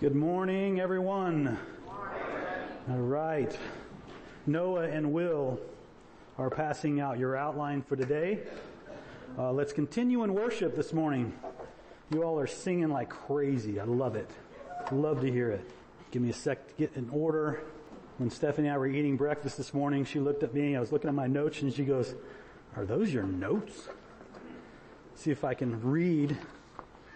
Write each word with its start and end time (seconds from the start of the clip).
Good 0.00 0.14
morning, 0.14 0.78
everyone. 0.78 1.58
All 2.88 2.98
right. 2.98 3.58
Noah 4.46 4.84
and 4.84 5.12
Will 5.12 5.58
are 6.38 6.50
passing 6.50 7.00
out 7.00 7.18
your 7.18 7.36
outline 7.36 7.82
for 7.82 7.96
today. 7.96 8.38
Uh, 9.36 9.50
let's 9.50 9.72
continue 9.72 10.22
in 10.22 10.34
worship 10.34 10.76
this 10.76 10.92
morning. 10.92 11.32
You 12.12 12.22
all 12.22 12.38
are 12.38 12.46
singing 12.46 12.90
like 12.90 13.08
crazy. 13.08 13.80
I 13.80 13.84
love 13.86 14.14
it. 14.14 14.30
Love 14.92 15.20
to 15.22 15.32
hear 15.32 15.50
it. 15.50 15.68
Give 16.12 16.22
me 16.22 16.30
a 16.30 16.32
sec 16.32 16.68
to 16.68 16.74
get 16.74 16.92
in 16.94 17.10
order. 17.10 17.64
When 18.18 18.30
Stephanie 18.30 18.68
and 18.68 18.76
I 18.76 18.78
were 18.78 18.86
eating 18.86 19.16
breakfast 19.16 19.56
this 19.56 19.74
morning, 19.74 20.04
she 20.04 20.20
looked 20.20 20.44
at 20.44 20.54
me. 20.54 20.76
I 20.76 20.80
was 20.80 20.92
looking 20.92 21.08
at 21.08 21.14
my 21.16 21.26
notes 21.26 21.60
and 21.62 21.74
she 21.74 21.84
goes, 21.84 22.14
are 22.76 22.84
those 22.84 23.12
your 23.12 23.24
notes? 23.24 23.88
See 25.16 25.32
if 25.32 25.42
I 25.42 25.54
can 25.54 25.82
read 25.82 26.36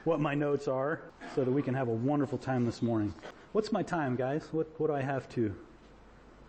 what 0.04 0.20
my 0.20 0.34
notes 0.34 0.66
are 0.68 1.00
so 1.34 1.44
that 1.44 1.50
we 1.50 1.62
can 1.62 1.74
have 1.74 1.88
a 1.88 1.92
wonderful 1.92 2.38
time 2.38 2.64
this 2.64 2.82
morning. 2.82 3.14
What's 3.52 3.70
my 3.70 3.82
time, 3.82 4.16
guys? 4.16 4.48
What, 4.50 4.68
what 4.78 4.88
do 4.88 4.94
I 4.94 5.00
have 5.00 5.28
to? 5.30 5.54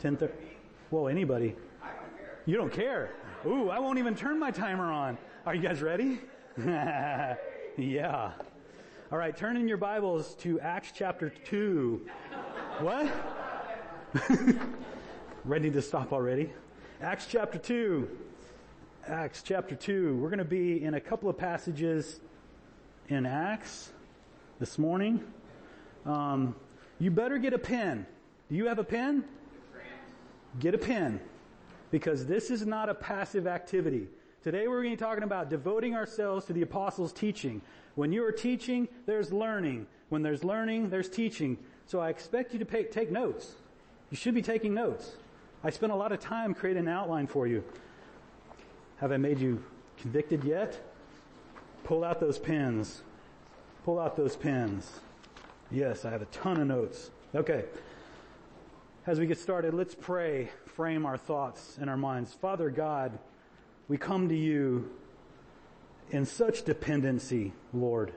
10.30? 0.01 0.31
Whoa, 0.89 1.07
anybody? 1.07 1.49
Don't 1.49 1.57
You 2.45 2.57
don't 2.57 2.73
care? 2.73 3.11
Ooh, 3.45 3.69
I 3.69 3.79
won't 3.79 3.99
even 3.99 4.15
turn 4.15 4.39
my 4.39 4.51
timer 4.51 4.91
on. 4.91 5.17
Are 5.45 5.53
you 5.53 5.61
guys 5.61 5.81
ready? 5.81 6.19
yeah. 6.57 8.31
All 9.11 9.17
right, 9.17 9.35
turn 9.35 9.57
in 9.57 9.67
your 9.67 9.77
Bibles 9.77 10.33
to 10.35 10.59
Acts 10.59 10.91
chapter 10.95 11.29
2. 11.29 12.07
What? 12.79 13.07
ready 15.45 15.69
to 15.69 15.81
stop 15.81 16.11
already? 16.11 16.51
Acts 17.01 17.27
chapter 17.29 17.59
2. 17.59 18.09
Acts 19.07 19.43
chapter 19.43 19.75
2. 19.75 20.17
We're 20.17 20.29
going 20.29 20.39
to 20.39 20.45
be 20.45 20.83
in 20.83 20.95
a 20.95 21.01
couple 21.01 21.29
of 21.29 21.37
passages 21.37 22.19
in 23.09 23.25
Acts 23.25 23.91
this 24.59 24.77
morning. 24.77 25.23
Um, 26.05 26.55
you 26.99 27.11
better 27.11 27.37
get 27.37 27.53
a 27.53 27.59
pen. 27.59 28.05
Do 28.49 28.55
you 28.55 28.67
have 28.67 28.79
a 28.79 28.83
pen? 28.83 29.25
Get 30.59 30.73
a 30.73 30.77
pen. 30.77 31.19
Because 31.91 32.25
this 32.25 32.49
is 32.49 32.65
not 32.65 32.89
a 32.89 32.93
passive 32.93 33.45
activity. 33.45 34.07
Today 34.43 34.67
we're 34.67 34.81
going 34.81 34.95
to 34.95 34.97
be 34.97 34.99
talking 35.05 35.23
about 35.23 35.49
devoting 35.49 35.95
ourselves 35.95 36.45
to 36.45 36.53
the 36.53 36.61
apostles' 36.61 37.13
teaching. 37.13 37.61
When 37.95 38.11
you 38.11 38.25
are 38.25 38.31
teaching, 38.31 38.87
there's 39.05 39.31
learning. 39.31 39.87
When 40.09 40.21
there's 40.21 40.43
learning, 40.43 40.89
there's 40.89 41.09
teaching. 41.09 41.57
So 41.85 41.99
I 41.99 42.09
expect 42.09 42.53
you 42.53 42.59
to 42.59 42.65
pay, 42.65 42.83
take 42.83 43.11
notes. 43.11 43.53
You 44.11 44.17
should 44.17 44.35
be 44.35 44.41
taking 44.41 44.73
notes. 44.73 45.13
I 45.63 45.69
spent 45.69 45.91
a 45.91 45.95
lot 45.95 46.11
of 46.11 46.19
time 46.19 46.53
creating 46.53 46.83
an 46.83 46.89
outline 46.89 47.27
for 47.27 47.47
you. 47.47 47.63
Have 48.97 49.11
I 49.11 49.17
made 49.17 49.39
you 49.39 49.63
convicted 49.97 50.43
yet? 50.43 50.79
Pull 51.83 52.03
out 52.03 52.19
those 52.19 52.39
pens. 52.39 53.01
Pull 53.83 53.99
out 53.99 54.15
those 54.15 54.35
pens. 54.35 54.99
Yes, 55.69 56.05
I 56.05 56.11
have 56.11 56.21
a 56.21 56.25
ton 56.25 56.59
of 56.61 56.67
notes. 56.67 57.11
Okay. 57.35 57.65
As 59.05 59.19
we 59.19 59.25
get 59.25 59.37
started, 59.37 59.73
let's 59.73 59.95
pray, 59.95 60.49
frame 60.65 61.05
our 61.05 61.17
thoughts 61.17 61.77
and 61.81 61.89
our 61.89 61.97
minds. 61.97 62.33
Father 62.33 62.69
God, 62.69 63.19
we 63.89 63.97
come 63.97 64.29
to 64.29 64.35
you 64.35 64.89
in 66.09 66.25
such 66.25 66.63
dependency, 66.63 67.51
Lord. 67.73 68.13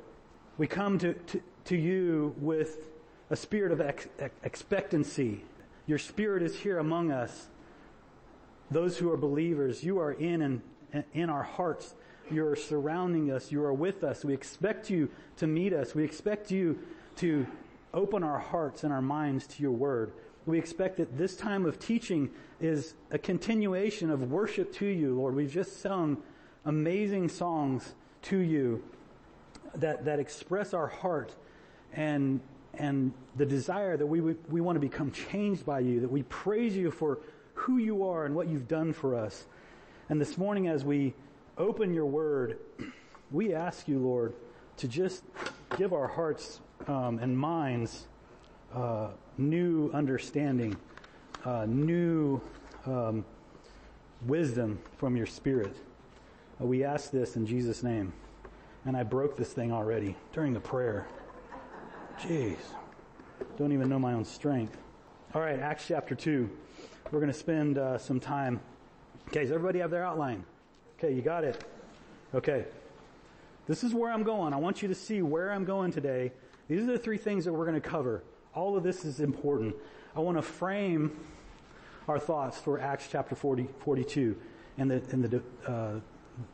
We 0.58 0.68
come 0.68 0.98
to, 1.00 1.14
to, 1.14 1.42
to 1.64 1.76
you 1.76 2.34
with 2.38 2.88
a 3.30 3.36
spirit 3.36 3.72
of 3.72 3.80
ex- 3.80 4.06
expectancy. 4.44 5.44
Your 5.86 5.98
spirit 5.98 6.42
is 6.44 6.60
here 6.60 6.78
among 6.78 7.10
us. 7.10 7.48
Those 8.70 8.98
who 8.98 9.10
are 9.10 9.16
believers, 9.16 9.82
you 9.82 9.98
are 9.98 10.12
in 10.12 10.42
and 10.42 11.04
in 11.12 11.30
our 11.30 11.42
hearts 11.42 11.94
you're 12.30 12.56
surrounding 12.56 13.30
us. 13.30 13.52
You 13.52 13.62
are 13.64 13.72
with 13.72 14.04
us. 14.04 14.24
We 14.24 14.34
expect 14.34 14.90
you 14.90 15.10
to 15.36 15.46
meet 15.46 15.72
us. 15.72 15.94
We 15.94 16.04
expect 16.04 16.50
you 16.50 16.78
to 17.16 17.46
open 17.94 18.22
our 18.22 18.38
hearts 18.38 18.84
and 18.84 18.92
our 18.92 19.02
minds 19.02 19.46
to 19.46 19.62
your 19.62 19.72
word. 19.72 20.12
We 20.44 20.58
expect 20.58 20.98
that 20.98 21.16
this 21.18 21.36
time 21.36 21.66
of 21.66 21.78
teaching 21.78 22.30
is 22.60 22.94
a 23.10 23.18
continuation 23.18 24.10
of 24.10 24.30
worship 24.30 24.72
to 24.74 24.86
you, 24.86 25.14
Lord. 25.16 25.34
We've 25.34 25.50
just 25.50 25.80
sung 25.80 26.18
amazing 26.64 27.28
songs 27.28 27.94
to 28.22 28.38
you 28.38 28.82
that, 29.74 30.04
that 30.04 30.18
express 30.18 30.74
our 30.74 30.86
heart 30.86 31.34
and, 31.92 32.40
and 32.74 33.12
the 33.36 33.46
desire 33.46 33.96
that 33.96 34.06
we, 34.06 34.20
we 34.20 34.60
want 34.60 34.76
to 34.76 34.80
become 34.80 35.10
changed 35.10 35.64
by 35.64 35.80
you, 35.80 36.00
that 36.00 36.10
we 36.10 36.22
praise 36.24 36.76
you 36.76 36.90
for 36.90 37.18
who 37.54 37.78
you 37.78 38.06
are 38.06 38.24
and 38.24 38.34
what 38.34 38.48
you've 38.48 38.68
done 38.68 38.92
for 38.92 39.16
us. 39.16 39.46
And 40.08 40.20
this 40.20 40.38
morning 40.38 40.68
as 40.68 40.84
we 40.84 41.14
open 41.58 41.92
your 41.92 42.06
word, 42.06 42.58
we 43.30 43.54
ask 43.54 43.88
you, 43.88 43.98
Lord, 43.98 44.34
to 44.78 44.88
just 44.88 45.24
give 45.76 45.92
our 45.92 46.06
hearts 46.06 46.60
um, 46.86 47.18
and 47.18 47.36
minds 47.36 48.06
uh, 48.74 49.08
new 49.38 49.90
understanding, 49.92 50.76
uh, 51.44 51.66
new 51.66 52.40
um, 52.86 53.24
wisdom 54.26 54.78
from 54.96 55.16
your 55.16 55.26
Spirit. 55.26 55.76
Uh, 56.60 56.66
we 56.66 56.84
ask 56.84 57.10
this 57.10 57.36
in 57.36 57.46
Jesus' 57.46 57.82
name. 57.82 58.12
And 58.84 58.96
I 58.96 59.02
broke 59.02 59.36
this 59.36 59.52
thing 59.52 59.72
already 59.72 60.14
during 60.32 60.52
the 60.52 60.60
prayer. 60.60 61.08
Jeez. 62.20 62.58
Don't 63.58 63.72
even 63.72 63.88
know 63.88 63.98
my 63.98 64.12
own 64.12 64.24
strength. 64.24 64.76
All 65.34 65.40
right, 65.40 65.58
Acts 65.58 65.86
chapter 65.88 66.14
2. 66.14 66.48
We're 67.10 67.20
going 67.20 67.32
to 67.32 67.38
spend 67.38 67.78
uh, 67.78 67.98
some 67.98 68.20
time. 68.20 68.60
Okay, 69.28 69.42
does 69.42 69.50
everybody 69.50 69.80
have 69.80 69.90
their 69.90 70.04
outline? 70.04 70.44
Okay, 70.98 71.12
you 71.12 71.20
got 71.20 71.44
it. 71.44 71.62
Okay. 72.34 72.64
This 73.66 73.84
is 73.84 73.92
where 73.92 74.10
I'm 74.10 74.22
going. 74.22 74.54
I 74.54 74.56
want 74.56 74.80
you 74.80 74.88
to 74.88 74.94
see 74.94 75.20
where 75.20 75.52
I'm 75.52 75.64
going 75.64 75.92
today. 75.92 76.32
These 76.68 76.82
are 76.82 76.92
the 76.92 76.98
three 76.98 77.18
things 77.18 77.44
that 77.44 77.52
we're 77.52 77.66
going 77.66 77.80
to 77.80 77.86
cover. 77.86 78.22
All 78.54 78.76
of 78.76 78.82
this 78.82 79.04
is 79.04 79.20
important. 79.20 79.74
I 80.14 80.20
want 80.20 80.38
to 80.38 80.42
frame 80.42 81.20
our 82.08 82.18
thoughts 82.18 82.58
for 82.58 82.80
Acts 82.80 83.08
chapter 83.10 83.34
40, 83.34 83.68
42 83.80 84.36
and 84.78 84.90
the, 84.90 85.02
and 85.10 85.24
the, 85.24 85.42
uh, 85.70 86.00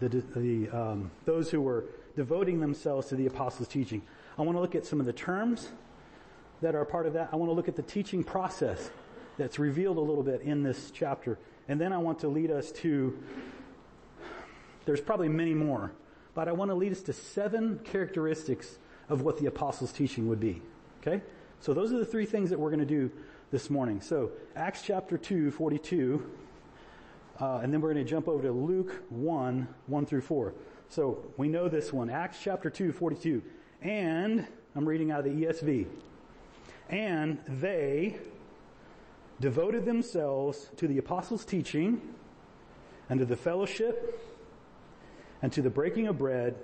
the, 0.00 0.08
the 0.08 0.69
um, 0.70 1.10
those 1.25 1.50
who 1.50 1.60
were 1.60 1.84
devoting 2.16 2.58
themselves 2.58 3.08
to 3.08 3.16
the 3.16 3.26
apostles' 3.26 3.69
teaching. 3.69 4.02
I 4.36 4.42
want 4.42 4.56
to 4.56 4.60
look 4.60 4.75
at 4.75 4.84
some 4.84 4.98
of 4.98 5.06
the 5.06 5.12
terms 5.12 5.69
that 6.62 6.75
are 6.75 6.84
part 6.84 7.06
of 7.06 7.12
that. 7.12 7.28
I 7.32 7.36
want 7.36 7.50
to 7.50 7.54
look 7.54 7.69
at 7.69 7.76
the 7.76 7.82
teaching 7.82 8.25
process 8.25 8.91
that's 9.38 9.58
revealed 9.58 9.98
a 9.98 10.00
little 10.00 10.25
bit 10.25 10.41
in 10.41 10.62
this 10.62 10.91
chapter. 10.92 11.38
And 11.69 11.81
then 11.81 11.92
I 11.92 11.98
want 11.98 12.19
to 12.20 12.28
lead 12.28 12.50
us 12.50 12.72
to 12.72 13.16
there's 14.84 15.00
probably 15.00 15.28
many 15.28 15.54
more, 15.54 15.93
but 16.34 16.48
I 16.48 16.53
want 16.53 16.70
to 16.70 16.75
lead 16.75 16.93
us 16.93 17.03
to 17.03 17.12
seven 17.12 17.81
characteristics 17.84 18.78
of 19.09 19.22
what 19.22 19.38
the 19.38 19.47
apostles' 19.47 19.93
teaching 19.93 20.28
would 20.28 20.41
be. 20.41 20.62
Okay? 21.00 21.22
So 21.60 21.75
those 21.75 21.93
are 21.93 21.98
the 21.98 22.06
three 22.06 22.26
things 22.26 22.50
that 22.50 22.59
we're 22.59 22.70
going 22.70 22.81
to 22.81 22.87
do 22.87 23.10
this 23.50 23.70
morning. 23.70 24.00
So 24.00 24.32
Acts 24.56 24.82
chapter 24.82 25.19
2, 25.19 25.50
42, 25.50 26.28
uh, 27.41 27.60
and 27.62 27.72
then 27.72 27.81
we're 27.81 27.93
going 27.93 28.04
to 28.04 28.10
jump 28.10 28.28
over 28.28 28.43
to 28.43 28.53
Luke 28.53 29.04
1, 29.10 29.69
1 29.87 30.06
through 30.06 30.20
4. 30.20 30.54
So 30.88 31.25
we 31.37 31.49
know 31.49 31.69
this 31.69 31.93
one, 31.93 32.10
Acts 32.10 32.38
chapter 32.43 32.70
2, 32.70 32.93
42. 32.93 33.43
And, 33.81 34.47
I'm 34.75 34.88
reading 34.88 35.10
out 35.10 35.20
of 35.20 35.25
the 35.25 35.47
ESV. 35.47 35.87
And 36.88 37.38
they 37.47 38.19
devoted 39.41 39.84
themselves 39.84 40.70
to 40.76 40.87
the 40.87 40.99
apostles' 40.99 41.44
teaching 41.44 42.00
and 43.09 43.19
to 43.20 43.26
the 43.26 43.37
fellowship 43.37 44.31
and 45.42 45.53
to 45.53 45.60
the 45.60 45.70
breaking 45.70 46.06
of 46.06 46.16
bread 46.19 46.54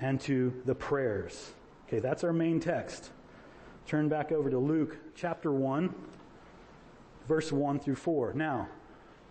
and 0.00 0.20
to 0.22 0.52
the 0.64 0.74
prayers. 0.74 1.52
Okay, 1.86 2.00
that's 2.00 2.24
our 2.24 2.32
main 2.32 2.58
text. 2.58 3.10
Turn 3.86 4.08
back 4.08 4.32
over 4.32 4.50
to 4.50 4.58
Luke 4.58 4.96
chapter 5.14 5.52
1, 5.52 5.94
verse 7.28 7.52
1 7.52 7.78
through 7.78 7.96
4. 7.96 8.32
Now, 8.32 8.68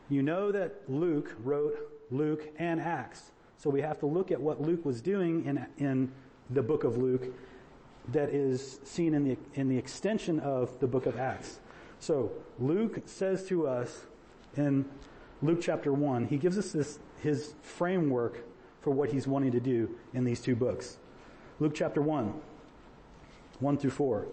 you 0.09 0.22
know 0.22 0.52
that 0.52 0.82
Luke 0.88 1.36
wrote 1.44 1.76
Luke 2.12 2.48
and 2.58 2.80
Acts. 2.80 3.32
So 3.58 3.70
we 3.70 3.82
have 3.82 4.00
to 4.00 4.06
look 4.06 4.32
at 4.32 4.40
what 4.40 4.62
Luke 4.62 4.86
was 4.86 5.02
doing 5.02 5.46
in, 5.46 5.66
in 5.78 6.12
the 6.50 6.62
book 6.62 6.84
of 6.84 6.98
Luke 6.98 7.34
that 8.12 8.30
is 8.30 8.80
seen 8.84 9.14
in 9.14 9.24
the, 9.24 9.38
in 9.56 9.70
the 9.70 9.78
extension 9.78 10.40
of 10.42 10.80
the 10.80 10.88
book 10.88 11.06
of 11.06 11.17
Acts. 11.17 11.59
So 12.00 12.32
Luke 12.59 13.02
says 13.06 13.47
to 13.47 13.66
us 13.66 14.06
in 14.56 14.85
Luke 15.41 15.59
chapter 15.62 15.94
1, 15.94 16.28
he 16.28 16.38
gives 16.38 16.58
us 16.58 16.72
this, 16.72 17.00
his 17.22 17.56
framework 17.62 18.44
for 18.84 18.91
what 18.91 19.09
he's 19.09 19.26
wanting 19.26 19.52
to 19.52 19.59
do 19.59 19.90
in 20.14 20.26
these 20.26 20.41
two 20.41 20.56
books. 20.56 20.97
Luke 21.59 21.74
chapter 21.74 22.02
1, 22.02 22.34
1 23.59 23.78
through 23.78 23.90
4 23.90 24.28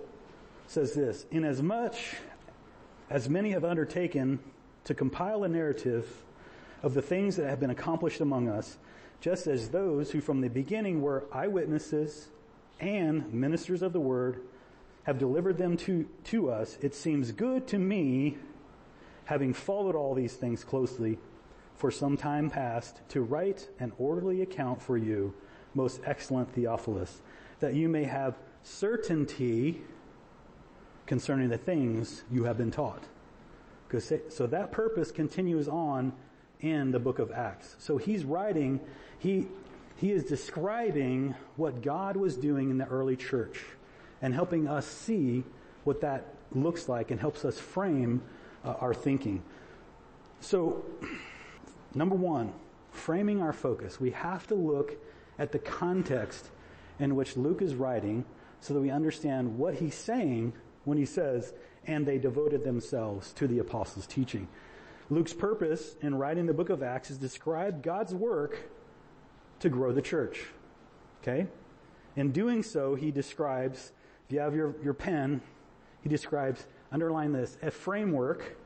says 0.66 0.92
this, 0.92 1.24
Inasmuch 1.30 1.94
as 3.08 3.28
many 3.28 3.50
have 3.50 3.64
undertaken 3.64 4.40
to 4.84 4.94
compile 4.94 5.44
a 5.44 5.48
narrative 5.48 6.24
of 6.82 6.94
the 6.94 7.02
things 7.02 7.36
that 7.36 7.48
have 7.48 7.60
been 7.60 7.70
accomplished 7.70 8.20
among 8.20 8.48
us, 8.48 8.76
just 9.20 9.46
as 9.46 9.68
those 9.68 10.10
who 10.10 10.20
from 10.20 10.40
the 10.40 10.48
beginning 10.48 11.00
were 11.00 11.24
eyewitnesses 11.32 12.28
and 12.80 13.32
ministers 13.32 13.82
of 13.82 13.92
the 13.92 14.00
word 14.00 14.40
have 15.04 15.18
delivered 15.18 15.58
them 15.58 15.76
to, 15.76 16.08
to 16.24 16.50
us, 16.50 16.78
it 16.80 16.94
seems 16.94 17.32
good 17.32 17.66
to 17.68 17.78
me, 17.78 18.36
having 19.24 19.52
followed 19.52 19.94
all 19.94 20.14
these 20.14 20.34
things 20.34 20.64
closely, 20.64 21.18
for 21.80 21.90
some 21.90 22.14
time 22.14 22.50
past 22.50 23.00
to 23.08 23.22
write 23.22 23.66
an 23.78 23.90
orderly 23.98 24.42
account 24.42 24.82
for 24.82 24.98
you, 24.98 25.32
most 25.74 25.98
excellent 26.04 26.52
Theophilus, 26.52 27.22
that 27.60 27.72
you 27.72 27.88
may 27.88 28.04
have 28.04 28.38
certainty 28.62 29.80
concerning 31.06 31.48
the 31.48 31.56
things 31.56 32.22
you 32.30 32.44
have 32.44 32.58
been 32.58 32.70
taught. 32.70 33.02
So 34.28 34.46
that 34.46 34.70
purpose 34.70 35.10
continues 35.10 35.68
on 35.68 36.12
in 36.60 36.90
the 36.90 36.98
book 36.98 37.18
of 37.18 37.32
Acts. 37.32 37.76
So 37.78 37.96
he's 37.96 38.24
writing, 38.26 38.80
he, 39.18 39.48
he 39.96 40.12
is 40.12 40.24
describing 40.24 41.34
what 41.56 41.80
God 41.80 42.14
was 42.14 42.36
doing 42.36 42.68
in 42.68 42.76
the 42.76 42.86
early 42.86 43.16
church 43.16 43.64
and 44.20 44.34
helping 44.34 44.68
us 44.68 44.86
see 44.86 45.44
what 45.84 46.02
that 46.02 46.34
looks 46.52 46.90
like 46.90 47.10
and 47.10 47.18
helps 47.18 47.46
us 47.46 47.58
frame 47.58 48.22
uh, 48.66 48.74
our 48.80 48.92
thinking. 48.92 49.42
So, 50.40 50.84
number 51.94 52.16
one, 52.16 52.52
framing 52.90 53.40
our 53.42 53.52
focus. 53.52 54.00
We 54.00 54.10
have 54.10 54.46
to 54.48 54.54
look 54.54 54.96
at 55.38 55.52
the 55.52 55.58
context 55.58 56.50
in 56.98 57.16
which 57.16 57.36
Luke 57.36 57.62
is 57.62 57.74
writing 57.74 58.24
so 58.60 58.74
that 58.74 58.80
we 58.80 58.90
understand 58.90 59.58
what 59.58 59.74
he's 59.74 59.94
saying 59.94 60.52
when 60.84 60.98
he 60.98 61.06
says, 61.06 61.54
and 61.86 62.06
they 62.06 62.18
devoted 62.18 62.62
themselves 62.62 63.32
to 63.34 63.46
the 63.46 63.58
apostles' 63.58 64.06
teaching. 64.06 64.48
Luke's 65.08 65.32
purpose 65.32 65.96
in 66.02 66.14
writing 66.14 66.46
the 66.46 66.54
book 66.54 66.70
of 66.70 66.82
Acts 66.82 67.10
is 67.10 67.16
to 67.16 67.22
describe 67.22 67.82
God's 67.82 68.14
work 68.14 68.70
to 69.60 69.68
grow 69.68 69.92
the 69.92 70.02
church. 70.02 70.44
Okay? 71.22 71.46
In 72.16 72.32
doing 72.32 72.62
so, 72.62 72.94
he 72.94 73.10
describes, 73.10 73.92
if 74.26 74.34
you 74.34 74.40
have 74.40 74.54
your, 74.54 74.74
your 74.82 74.94
pen, 74.94 75.40
he 76.02 76.08
describes, 76.08 76.66
underline 76.92 77.32
this, 77.32 77.56
a 77.62 77.70
framework. 77.70 78.56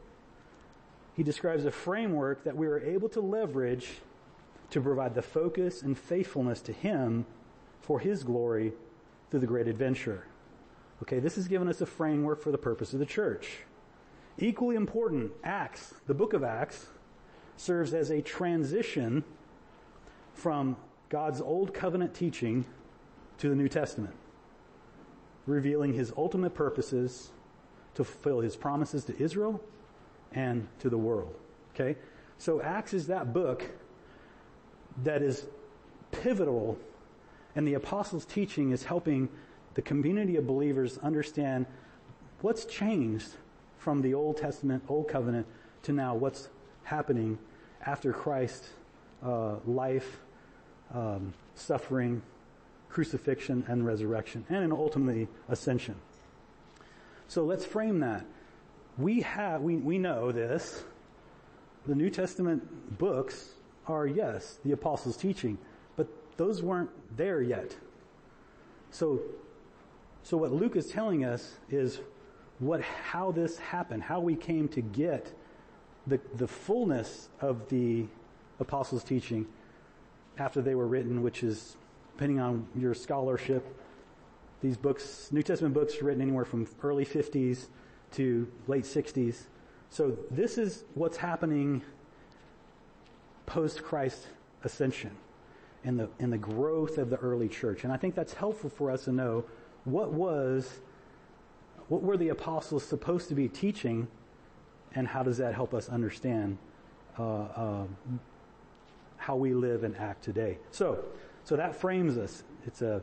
He 1.14 1.22
describes 1.22 1.64
a 1.64 1.70
framework 1.70 2.44
that 2.44 2.56
we 2.56 2.66
are 2.66 2.80
able 2.80 3.08
to 3.10 3.20
leverage 3.20 3.88
to 4.70 4.80
provide 4.80 5.14
the 5.14 5.22
focus 5.22 5.82
and 5.82 5.96
faithfulness 5.96 6.60
to 6.62 6.72
him 6.72 7.26
for 7.80 8.00
his 8.00 8.24
glory 8.24 8.72
through 9.30 9.40
the 9.40 9.46
great 9.46 9.68
adventure. 9.68 10.26
Okay, 11.02 11.20
this 11.20 11.36
has 11.36 11.46
given 11.46 11.68
us 11.68 11.80
a 11.80 11.86
framework 11.86 12.40
for 12.40 12.50
the 12.50 12.58
purpose 12.58 12.92
of 12.92 12.98
the 12.98 13.06
church. 13.06 13.58
Equally 14.38 14.74
important, 14.74 15.32
Acts, 15.44 15.94
the 16.06 16.14
book 16.14 16.32
of 16.32 16.42
Acts, 16.42 16.86
serves 17.56 17.94
as 17.94 18.10
a 18.10 18.20
transition 18.20 19.22
from 20.32 20.76
God's 21.08 21.40
old 21.40 21.72
covenant 21.72 22.14
teaching 22.14 22.64
to 23.38 23.48
the 23.48 23.54
New 23.54 23.68
Testament, 23.68 24.14
revealing 25.46 25.92
his 25.92 26.12
ultimate 26.16 26.54
purposes 26.54 27.30
to 27.94 28.02
fulfill 28.02 28.40
his 28.40 28.56
promises 28.56 29.04
to 29.04 29.16
Israel 29.22 29.60
and 30.34 30.66
to 30.80 30.88
the 30.88 30.98
world. 30.98 31.34
Okay? 31.74 31.96
So 32.38 32.60
Acts 32.60 32.94
is 32.94 33.06
that 33.06 33.32
book 33.32 33.64
that 35.02 35.22
is 35.22 35.46
pivotal 36.10 36.78
and 37.56 37.66
the 37.66 37.74
apostles' 37.74 38.24
teaching 38.24 38.72
is 38.72 38.84
helping 38.84 39.28
the 39.74 39.82
community 39.82 40.36
of 40.36 40.46
believers 40.46 40.98
understand 40.98 41.66
what's 42.40 42.64
changed 42.64 43.28
from 43.78 44.02
the 44.02 44.14
Old 44.14 44.36
Testament, 44.36 44.82
Old 44.88 45.08
Covenant, 45.08 45.46
to 45.82 45.92
now 45.92 46.14
what's 46.14 46.48
happening 46.84 47.38
after 47.84 48.12
Christ's 48.12 48.70
uh, 49.22 49.56
life, 49.66 50.20
um, 50.92 51.32
suffering, 51.54 52.22
crucifixion, 52.88 53.64
and 53.68 53.84
resurrection, 53.84 54.44
and 54.48 54.72
ultimately 54.72 55.28
ascension. 55.48 55.96
So 57.28 57.44
let's 57.44 57.64
frame 57.64 58.00
that. 58.00 58.24
We 58.98 59.22
have, 59.22 59.62
we, 59.62 59.76
we 59.76 59.98
know 59.98 60.32
this. 60.32 60.84
The 61.86 61.94
New 61.94 62.10
Testament 62.10 62.98
books 62.98 63.50
are, 63.86 64.06
yes, 64.06 64.58
the 64.64 64.72
apostles' 64.72 65.16
teaching, 65.16 65.58
but 65.96 66.08
those 66.36 66.62
weren't 66.62 66.90
there 67.16 67.42
yet. 67.42 67.76
So 68.90 69.20
so 70.24 70.38
what 70.38 70.52
Luke 70.52 70.74
is 70.74 70.86
telling 70.86 71.26
us 71.26 71.52
is 71.68 72.00
what, 72.58 72.80
how 72.80 73.30
this 73.30 73.58
happened, 73.58 74.02
how 74.02 74.20
we 74.20 74.34
came 74.34 74.68
to 74.68 74.80
get 74.80 75.30
the, 76.06 76.18
the 76.36 76.48
fullness 76.48 77.28
of 77.42 77.68
the 77.68 78.06
apostles' 78.58 79.04
teaching 79.04 79.46
after 80.38 80.62
they 80.62 80.74
were 80.74 80.86
written, 80.86 81.22
which 81.22 81.42
is, 81.42 81.76
depending 82.14 82.40
on 82.40 82.66
your 82.74 82.94
scholarship, 82.94 83.66
these 84.62 84.78
books, 84.78 85.28
New 85.30 85.42
Testament 85.42 85.74
books 85.74 86.00
written 86.00 86.22
anywhere 86.22 86.46
from 86.46 86.66
early 86.82 87.04
50s 87.04 87.66
to 88.14 88.48
late 88.66 88.84
60s. 88.84 89.44
So 89.90 90.16
this 90.30 90.58
is 90.58 90.84
what's 90.94 91.16
happening 91.16 91.82
post 93.46 93.82
Christ 93.82 94.26
ascension 94.64 95.10
in 95.84 95.96
the, 95.96 96.08
in 96.18 96.30
the 96.30 96.38
growth 96.38 96.98
of 96.98 97.10
the 97.10 97.16
early 97.16 97.48
church. 97.48 97.84
And 97.84 97.92
I 97.92 97.96
think 97.96 98.14
that's 98.14 98.32
helpful 98.32 98.70
for 98.70 98.90
us 98.90 99.04
to 99.04 99.12
know 99.12 99.44
what 99.84 100.12
was, 100.12 100.80
what 101.88 102.02
were 102.02 102.16
the 102.16 102.30
apostles 102.30 102.84
supposed 102.84 103.28
to 103.28 103.34
be 103.34 103.48
teaching, 103.48 104.08
and 104.94 105.06
how 105.06 105.22
does 105.22 105.36
that 105.38 105.54
help 105.54 105.74
us 105.74 105.88
understand 105.88 106.56
uh, 107.18 107.22
uh, 107.22 107.84
how 109.18 109.36
we 109.36 109.52
live 109.52 109.84
and 109.84 109.96
act 109.96 110.24
today? 110.24 110.58
So, 110.70 111.04
so 111.44 111.56
that 111.56 111.76
frames 111.76 112.16
us. 112.16 112.42
It's 112.66 112.80
a 112.80 113.02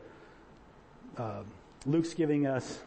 uh, 1.17 1.43
Luke's 1.85 2.13
giving 2.13 2.47
us 2.47 2.79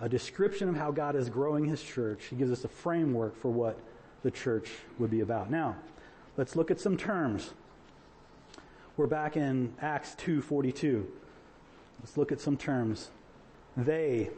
a 0.00 0.08
description 0.08 0.68
of 0.68 0.76
how 0.76 0.90
God 0.90 1.16
is 1.16 1.28
growing 1.28 1.64
His 1.64 1.82
church. 1.82 2.24
He 2.30 2.36
gives 2.36 2.50
us 2.50 2.64
a 2.64 2.68
framework 2.68 3.36
for 3.36 3.50
what 3.50 3.78
the 4.22 4.30
church 4.30 4.70
would 4.98 5.10
be 5.10 5.20
about. 5.20 5.50
Now, 5.50 5.76
let's 6.36 6.56
look 6.56 6.70
at 6.70 6.80
some 6.80 6.96
terms. 6.96 7.50
We're 8.96 9.06
back 9.06 9.36
in 9.36 9.74
Acts 9.80 10.14
2:42. 10.16 11.06
Let's 12.00 12.16
look 12.16 12.32
at 12.32 12.40
some 12.40 12.56
terms. 12.56 13.10
They. 13.76 14.30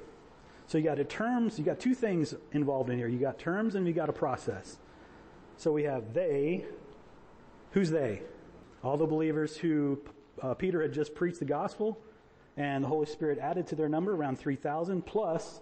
So 0.67 0.79
you 0.79 0.85
got 0.85 0.99
a 0.99 1.05
terms, 1.05 1.59
you 1.59 1.65
got 1.65 1.79
two 1.79 1.95
things 1.95 2.35
involved 2.53 2.89
in 2.89 2.97
here. 2.97 3.09
You 3.09 3.19
got 3.19 3.39
terms 3.39 3.75
and 3.75 3.87
you 3.87 3.93
got 3.93 4.09
a 4.09 4.15
process. 4.15 4.79
So 5.57 5.73
we 5.73 5.83
have 5.85 6.15
they. 6.15 6.65
Who's 7.73 7.91
they? 7.91 8.23
All 8.83 8.97
the 8.97 9.07
believers 9.07 9.57
who 9.57 10.01
uh, 10.43 10.55
Peter 10.55 10.81
had 10.83 10.93
just 10.93 11.15
preached 11.15 11.41
the 11.41 11.45
gospel 11.45 11.99
and 12.57 12.85
the 12.85 12.89
Holy 12.89 13.07
Spirit 13.07 13.39
added 13.39 13.67
to 13.69 13.75
their 13.75 13.89
number 13.89 14.15
around 14.15 14.39
3,000 14.39 15.05
plus 15.05 15.61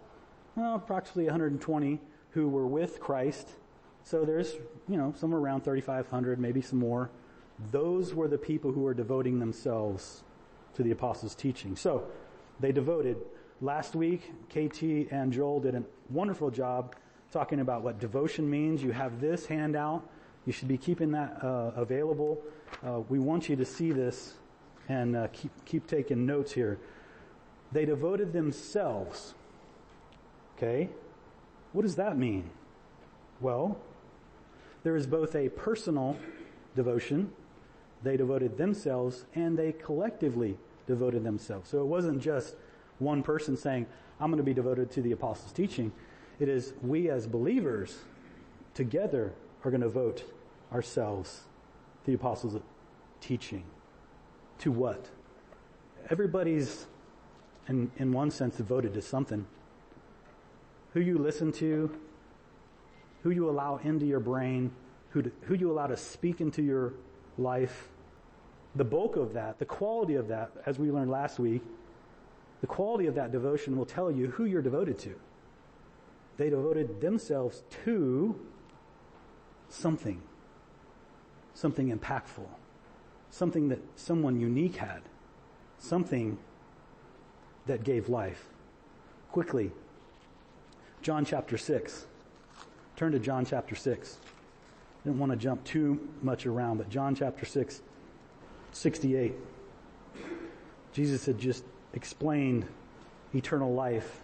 well, 0.54 0.74
approximately 0.74 1.24
120 1.24 2.00
who 2.30 2.48
were 2.48 2.66
with 2.66 3.00
Christ. 3.00 3.48
So 4.04 4.24
there's, 4.24 4.54
you 4.88 4.96
know, 4.96 5.14
somewhere 5.16 5.40
around 5.40 5.64
3,500, 5.64 6.38
maybe 6.38 6.60
some 6.60 6.78
more. 6.78 7.10
Those 7.70 8.14
were 8.14 8.28
the 8.28 8.38
people 8.38 8.72
who 8.72 8.80
were 8.80 8.94
devoting 8.94 9.38
themselves 9.38 10.24
to 10.74 10.82
the 10.82 10.90
apostles' 10.90 11.34
teaching. 11.34 11.76
So 11.76 12.04
they 12.60 12.72
devoted. 12.72 13.16
Last 13.60 13.94
week, 13.94 14.32
KT 14.48 15.12
and 15.12 15.32
Joel 15.32 15.60
did 15.60 15.74
a 15.74 15.84
wonderful 16.10 16.50
job 16.50 16.96
talking 17.30 17.60
about 17.60 17.82
what 17.82 18.00
devotion 18.00 18.48
means. 18.50 18.82
You 18.82 18.90
have 18.90 19.20
this 19.20 19.46
handout. 19.46 20.06
You 20.46 20.52
should 20.52 20.68
be 20.68 20.76
keeping 20.76 21.12
that 21.12 21.38
uh, 21.42 21.70
available. 21.76 22.42
Uh, 22.84 23.00
we 23.08 23.20
want 23.20 23.48
you 23.48 23.56
to 23.56 23.64
see 23.64 23.92
this 23.92 24.34
and 24.88 25.16
uh, 25.16 25.28
keep 25.32 25.52
keep 25.64 25.86
taking 25.86 26.26
notes 26.26 26.52
here. 26.52 26.78
They 27.72 27.84
devoted 27.84 28.32
themselves. 28.32 29.34
Okay, 30.56 30.88
what 31.72 31.82
does 31.82 31.96
that 31.96 32.16
mean? 32.16 32.50
Well, 33.40 33.78
there 34.82 34.96
is 34.96 35.06
both 35.06 35.34
a 35.34 35.48
personal 35.48 36.16
devotion 36.76 37.32
they 38.02 38.16
devoted 38.16 38.56
themselves 38.56 39.24
and 39.34 39.56
they 39.56 39.72
collectively 39.72 40.58
devoted 40.86 41.24
themselves. 41.24 41.68
So 41.70 41.80
it 41.80 41.86
wasn't 41.86 42.20
just 42.20 42.56
one 42.98 43.22
person 43.22 43.56
saying, 43.56 43.86
I'm 44.20 44.30
going 44.30 44.38
to 44.38 44.44
be 44.44 44.54
devoted 44.54 44.90
to 44.92 45.02
the 45.02 45.12
apostles' 45.12 45.52
teaching. 45.52 45.92
It 46.40 46.48
is 46.48 46.74
we 46.82 47.10
as 47.10 47.26
believers 47.26 47.98
together 48.74 49.32
are 49.64 49.70
going 49.70 49.80
to 49.80 49.88
devote 49.88 50.24
ourselves 50.72 51.42
the 52.04 52.14
apostles' 52.14 52.60
teaching. 53.20 53.64
To 54.60 54.72
what? 54.72 55.08
Everybody's, 56.10 56.86
in, 57.68 57.90
in 57.96 58.12
one 58.12 58.30
sense, 58.30 58.56
devoted 58.56 58.94
to 58.94 59.02
something. 59.02 59.46
Who 60.94 61.00
you 61.00 61.18
listen 61.18 61.52
to, 61.52 61.90
who 63.22 63.30
you 63.30 63.48
allow 63.48 63.78
into 63.78 64.06
your 64.06 64.20
brain, 64.20 64.72
who, 65.10 65.22
to, 65.22 65.32
who 65.42 65.54
you 65.54 65.70
allow 65.70 65.86
to 65.86 65.96
speak 65.96 66.40
into 66.40 66.62
your 66.62 66.94
life, 67.38 67.88
the 68.74 68.84
bulk 68.84 69.16
of 69.16 69.34
that, 69.34 69.58
the 69.58 69.64
quality 69.64 70.14
of 70.14 70.28
that, 70.28 70.50
as 70.66 70.78
we 70.78 70.90
learned 70.90 71.10
last 71.10 71.38
week, 71.38 71.62
the 72.60 72.66
quality 72.66 73.06
of 73.06 73.14
that 73.16 73.32
devotion 73.32 73.76
will 73.76 73.86
tell 73.86 74.10
you 74.10 74.28
who 74.28 74.44
you're 74.44 74.62
devoted 74.62 74.98
to. 75.00 75.14
They 76.36 76.48
devoted 76.48 77.00
themselves 77.00 77.62
to 77.84 78.40
something, 79.68 80.22
something 81.54 81.96
impactful, 81.96 82.46
something 83.32 83.70
that 83.70 83.80
someone 83.96 84.38
unique 84.38 84.76
had, 84.76 85.00
something 85.78 86.38
that 87.66 87.82
gave 87.82 88.08
life. 88.08 88.44
Quickly, 89.32 89.72
John 91.00 91.24
chapter 91.24 91.56
6. 91.56 92.06
Turn 92.94 93.10
to 93.12 93.18
John 93.18 93.46
chapter 93.46 93.74
6. 93.74 94.18
I 94.22 95.08
didn't 95.08 95.18
want 95.18 95.32
to 95.32 95.38
jump 95.38 95.64
too 95.64 96.08
much 96.20 96.46
around, 96.46 96.76
but 96.76 96.88
John 96.90 97.14
chapter 97.16 97.44
6 97.44 97.82
68. 98.74 99.34
Jesus 100.92 101.26
had 101.26 101.38
just 101.38 101.64
explained 101.94 102.66
eternal 103.34 103.74
life 103.74 104.20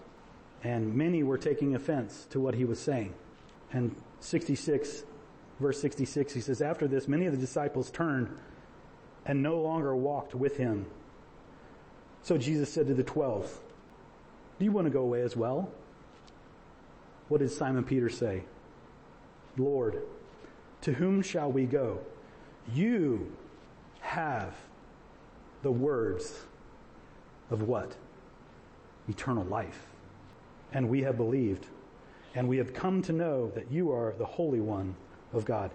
And 0.62 0.94
many 0.94 1.22
were 1.22 1.38
taking 1.38 1.74
offense 1.74 2.26
to 2.30 2.40
what 2.40 2.54
he 2.54 2.64
was 2.64 2.78
saying. 2.78 3.14
And 3.72 3.94
66, 4.20 5.04
verse 5.60 5.80
66, 5.80 6.34
he 6.34 6.40
says, 6.40 6.60
After 6.60 6.86
this, 6.88 7.08
many 7.08 7.26
of 7.26 7.32
the 7.32 7.38
disciples 7.38 7.90
turned 7.90 8.28
and 9.28 9.42
no 9.42 9.60
longer 9.60 9.94
walked 9.94 10.34
with 10.34 10.56
him. 10.56 10.86
So 12.22 12.36
Jesus 12.36 12.72
said 12.72 12.88
to 12.88 12.94
the 12.94 13.04
twelve, 13.04 13.60
Do 14.58 14.64
you 14.64 14.72
want 14.72 14.86
to 14.86 14.90
go 14.90 15.02
away 15.02 15.20
as 15.20 15.36
well? 15.36 15.70
What 17.28 17.38
did 17.38 17.50
Simon 17.50 17.84
Peter 17.84 18.08
say? 18.08 18.42
Lord, 19.56 20.02
to 20.80 20.92
whom 20.92 21.20
shall 21.22 21.52
we 21.52 21.66
go? 21.66 22.00
You 22.72 23.30
have 24.00 24.54
the 25.62 25.70
words 25.70 26.40
of 27.50 27.62
what? 27.62 27.94
Eternal 29.08 29.44
life. 29.44 29.86
And 30.72 30.88
we 30.88 31.02
have 31.02 31.16
believed, 31.16 31.66
and 32.34 32.48
we 32.48 32.56
have 32.58 32.72
come 32.72 33.02
to 33.02 33.12
know 33.12 33.50
that 33.54 33.70
you 33.70 33.92
are 33.92 34.14
the 34.18 34.24
Holy 34.24 34.60
One 34.60 34.94
of 35.32 35.44
God. 35.44 35.70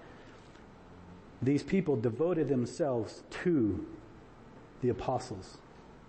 These 1.43 1.63
people 1.63 1.97
devoted 1.97 2.47
themselves 2.47 3.23
to 3.43 3.85
the 4.81 4.89
apostles' 4.89 5.57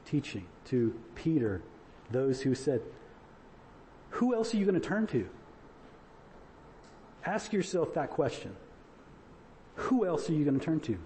teaching, 0.06 0.46
to 0.66 0.94
Peter, 1.14 1.62
those 2.10 2.42
who 2.42 2.54
said, 2.54 2.82
Who 4.10 4.34
else 4.34 4.54
are 4.54 4.58
you 4.58 4.64
going 4.64 4.80
to 4.80 4.86
turn 4.86 5.06
to? 5.08 5.28
Ask 7.24 7.52
yourself 7.52 7.94
that 7.94 8.10
question. 8.10 8.54
Who 9.76 10.06
else 10.06 10.30
are 10.30 10.34
you 10.34 10.44
going 10.44 10.58
to 10.58 10.64
turn 10.64 10.80
to? 10.80 10.98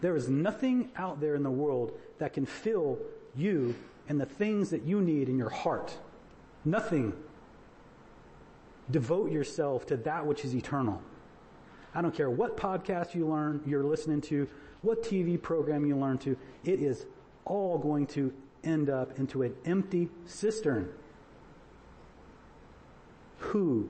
There 0.00 0.14
is 0.14 0.28
nothing 0.28 0.90
out 0.96 1.20
there 1.20 1.34
in 1.34 1.42
the 1.42 1.50
world 1.50 1.92
that 2.18 2.34
can 2.34 2.44
fill 2.44 2.98
you 3.34 3.74
and 4.08 4.20
the 4.20 4.26
things 4.26 4.70
that 4.70 4.84
you 4.84 5.00
need 5.00 5.28
in 5.28 5.38
your 5.38 5.50
heart. 5.50 5.96
Nothing. 6.64 7.14
Devote 8.90 9.30
yourself 9.30 9.86
to 9.86 9.96
that 9.98 10.26
which 10.26 10.44
is 10.44 10.54
eternal. 10.54 11.02
I 11.94 12.02
don't 12.02 12.14
care 12.14 12.30
what 12.30 12.56
podcast 12.56 13.14
you 13.14 13.26
learn, 13.26 13.60
you're 13.66 13.84
listening 13.84 14.20
to, 14.22 14.48
what 14.82 15.02
TV 15.02 15.40
program 15.40 15.84
you 15.86 15.96
learn 15.96 16.18
to, 16.18 16.36
it 16.64 16.80
is 16.80 17.06
all 17.44 17.78
going 17.78 18.06
to 18.08 18.32
end 18.64 18.90
up 18.90 19.18
into 19.18 19.42
an 19.42 19.54
empty 19.64 20.08
cistern. 20.26 20.90
Who 23.38 23.88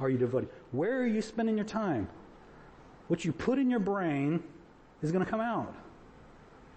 are 0.00 0.10
you 0.10 0.18
devoting? 0.18 0.48
Where 0.72 1.00
are 1.00 1.06
you 1.06 1.22
spending 1.22 1.56
your 1.56 1.66
time? 1.66 2.08
What 3.08 3.24
you 3.24 3.32
put 3.32 3.58
in 3.58 3.70
your 3.70 3.80
brain 3.80 4.42
is 5.02 5.12
going 5.12 5.24
to 5.24 5.30
come 5.30 5.40
out. 5.40 5.74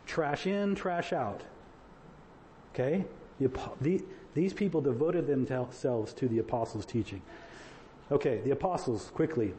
Trash 0.05 0.47
in, 0.47 0.75
trash 0.75 1.13
out. 1.13 1.41
Okay? 2.73 3.05
The, 3.39 4.03
these 4.33 4.53
people 4.53 4.81
devoted 4.81 5.27
themselves 5.27 6.13
to 6.13 6.27
the 6.27 6.39
apostles' 6.39 6.85
teaching. 6.85 7.21
Okay, 8.11 8.41
the 8.43 8.51
apostles, 8.51 9.11
quickly. 9.13 9.53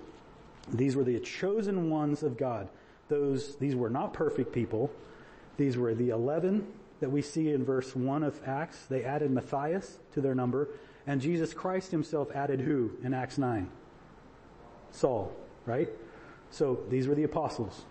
These 0.68 0.96
were 0.96 1.04
the 1.04 1.18
chosen 1.20 1.90
ones 1.90 2.22
of 2.22 2.36
God. 2.36 2.68
Those, 3.08 3.56
these 3.56 3.74
were 3.74 3.90
not 3.90 4.12
perfect 4.12 4.52
people. 4.52 4.90
These 5.56 5.76
were 5.76 5.94
the 5.94 6.10
11 6.10 6.66
that 7.00 7.10
we 7.10 7.22
see 7.22 7.50
in 7.50 7.64
verse 7.64 7.96
1 7.96 8.22
of 8.22 8.40
Acts. 8.46 8.86
They 8.86 9.04
added 9.04 9.30
Matthias 9.30 9.98
to 10.12 10.20
their 10.20 10.34
number. 10.34 10.68
And 11.06 11.20
Jesus 11.20 11.52
Christ 11.52 11.90
himself 11.90 12.30
added 12.34 12.60
who 12.60 12.92
in 13.02 13.14
Acts 13.14 13.38
9? 13.38 13.68
Saul, 14.92 15.32
right? 15.66 15.88
So 16.50 16.80
these 16.88 17.08
were 17.08 17.14
the 17.14 17.24
apostles. 17.24 17.84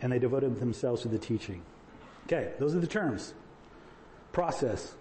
And 0.00 0.12
they 0.12 0.18
devoted 0.18 0.56
themselves 0.56 1.02
to 1.02 1.08
the 1.08 1.18
teaching. 1.18 1.62
Okay, 2.26 2.52
those 2.58 2.74
are 2.74 2.80
the 2.80 2.86
terms. 2.86 3.34
Process. 4.32 4.94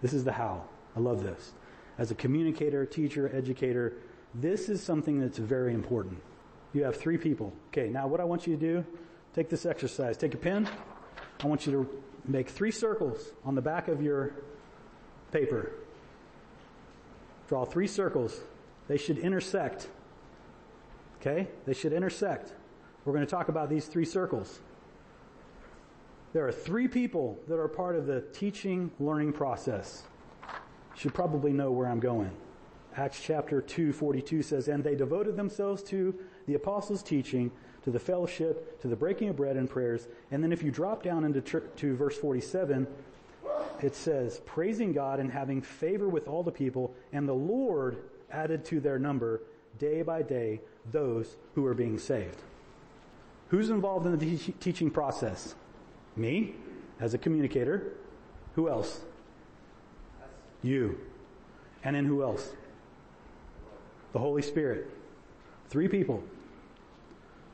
This 0.00 0.12
is 0.12 0.24
the 0.24 0.32
how. 0.32 0.64
I 0.96 1.00
love 1.00 1.22
this. 1.22 1.52
As 1.98 2.10
a 2.10 2.14
communicator, 2.14 2.86
teacher, 2.86 3.30
educator, 3.34 3.94
this 4.34 4.68
is 4.68 4.82
something 4.82 5.20
that's 5.20 5.38
very 5.38 5.74
important. 5.74 6.20
You 6.72 6.84
have 6.84 6.96
three 6.96 7.18
people. 7.18 7.52
Okay, 7.68 7.88
now 7.88 8.06
what 8.06 8.20
I 8.20 8.24
want 8.24 8.46
you 8.46 8.56
to 8.56 8.60
do, 8.60 8.84
take 9.34 9.48
this 9.48 9.66
exercise. 9.66 10.16
Take 10.16 10.34
a 10.34 10.38
pen. 10.38 10.68
I 11.42 11.46
want 11.46 11.66
you 11.66 11.72
to 11.72 12.02
make 12.30 12.48
three 12.48 12.70
circles 12.70 13.32
on 13.44 13.54
the 13.54 13.62
back 13.62 13.88
of 13.88 14.02
your 14.02 14.32
paper. 15.32 15.72
Draw 17.48 17.64
three 17.66 17.86
circles. 17.86 18.40
They 18.88 18.96
should 18.96 19.18
intersect. 19.18 19.88
Okay? 21.20 21.48
They 21.66 21.74
should 21.74 21.92
intersect. 21.92 22.52
We're 23.04 23.12
going 23.12 23.26
to 23.26 23.30
talk 23.30 23.48
about 23.48 23.68
these 23.68 23.86
three 23.86 24.04
circles. 24.04 24.60
There 26.32 26.46
are 26.46 26.52
three 26.52 26.88
people 26.88 27.38
that 27.48 27.58
are 27.58 27.68
part 27.68 27.96
of 27.96 28.06
the 28.06 28.22
teaching 28.32 28.90
learning 28.98 29.34
process. 29.34 30.04
You 30.42 31.00
should 31.00 31.14
probably 31.14 31.52
know 31.52 31.70
where 31.70 31.88
I'm 31.88 32.00
going. 32.00 32.30
Acts 32.96 33.20
chapter 33.20 33.60
2, 33.60 33.92
42 33.92 34.42
says, 34.42 34.68
And 34.68 34.84
they 34.84 34.94
devoted 34.94 35.36
themselves 35.36 35.82
to 35.84 36.14
the 36.46 36.54
apostles' 36.54 37.02
teaching, 37.02 37.50
to 37.84 37.90
the 37.90 37.98
fellowship, 37.98 38.80
to 38.82 38.88
the 38.88 38.96
breaking 38.96 39.28
of 39.28 39.36
bread 39.36 39.56
and 39.56 39.68
prayers. 39.68 40.08
And 40.30 40.42
then 40.42 40.52
if 40.52 40.62
you 40.62 40.70
drop 40.70 41.02
down 41.02 41.24
into 41.24 41.40
to 41.40 41.96
verse 41.96 42.16
47, 42.16 42.86
it 43.82 43.94
says, 43.94 44.40
praising 44.44 44.92
God 44.92 45.20
and 45.20 45.30
having 45.30 45.62
favor 45.62 46.08
with 46.08 46.28
all 46.28 46.42
the 46.42 46.52
people, 46.52 46.94
and 47.12 47.28
the 47.28 47.32
Lord 47.32 47.98
added 48.30 48.64
to 48.66 48.80
their 48.80 48.98
number 48.98 49.42
day 49.78 50.02
by 50.02 50.22
day 50.22 50.60
those 50.90 51.36
who 51.54 51.62
were 51.62 51.74
being 51.74 51.98
saved. 51.98 52.42
Who's 53.48 53.70
involved 53.70 54.06
in 54.06 54.16
the 54.16 54.36
te- 54.36 54.52
teaching 54.60 54.90
process? 54.90 55.54
Me, 56.16 56.54
as 57.00 57.14
a 57.14 57.18
communicator. 57.18 57.92
Who 58.54 58.68
else? 58.68 59.00
You. 60.62 60.98
And 61.84 61.96
then 61.96 62.04
who 62.04 62.22
else? 62.22 62.52
The 64.12 64.18
Holy 64.18 64.42
Spirit. 64.42 64.88
Three 65.68 65.88
people. 65.88 66.22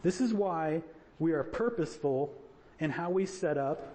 This 0.03 0.21
is 0.21 0.33
why 0.35 0.83
we 1.19 1.33
are 1.33 1.43
purposeful 1.43 2.33
in 2.81 2.91
how 2.91 3.11
we 3.11 3.27
set 3.27 3.59
up 3.59 3.95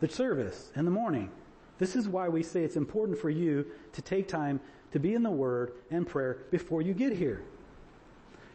the 0.00 0.08
service 0.08 0.70
in 0.76 0.84
the 0.84 0.90
morning. 0.90 1.30
This 1.78 1.96
is 1.96 2.08
why 2.08 2.28
we 2.28 2.42
say 2.42 2.64
it's 2.64 2.76
important 2.76 3.18
for 3.18 3.30
you 3.30 3.66
to 3.92 4.02
take 4.02 4.28
time 4.28 4.60
to 4.92 4.98
be 4.98 5.14
in 5.14 5.22
the 5.22 5.30
Word 5.30 5.72
and 5.90 6.06
prayer 6.06 6.38
before 6.50 6.82
you 6.82 6.94
get 6.94 7.12
here. 7.12 7.42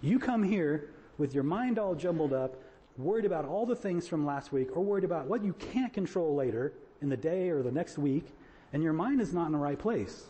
You 0.02 0.20
come 0.20 0.44
here 0.44 0.90
with 1.18 1.34
your 1.34 1.44
mind 1.44 1.80
all 1.80 1.96
jumbled 1.96 2.34
up, 2.34 2.62
worried 2.98 3.26
about 3.26 3.46
all 3.46 3.66
the 3.66 3.76
things 3.76 4.08
from 4.08 4.26
last 4.26 4.52
week, 4.52 4.76
or 4.76 4.84
worried 4.84 5.04
about 5.04 5.28
what 5.28 5.44
you 5.44 5.54
can't 5.54 5.94
control 5.94 6.36
later 6.36 6.74
in 7.02 7.10
the 7.10 7.18
day 7.18 7.50
or 7.50 7.62
the 7.62 7.72
next 7.72 7.98
week, 7.98 8.26
and 8.74 8.84
your 8.84 8.94
mind 8.94 9.22
is 9.22 9.34
not 9.34 9.46
in 9.46 9.52
the 9.52 9.58
right 9.58 9.80
place. 9.80 10.26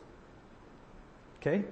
Okay? 1.37 1.63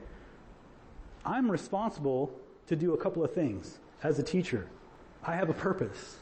I'm 1.25 1.51
responsible 1.51 2.31
to 2.67 2.75
do 2.75 2.93
a 2.93 2.97
couple 2.97 3.23
of 3.23 3.33
things 3.33 3.79
as 4.03 4.19
a 4.19 4.23
teacher. 4.23 4.67
I 5.23 5.35
have 5.35 5.49
a 5.49 5.53
purpose. 5.53 6.17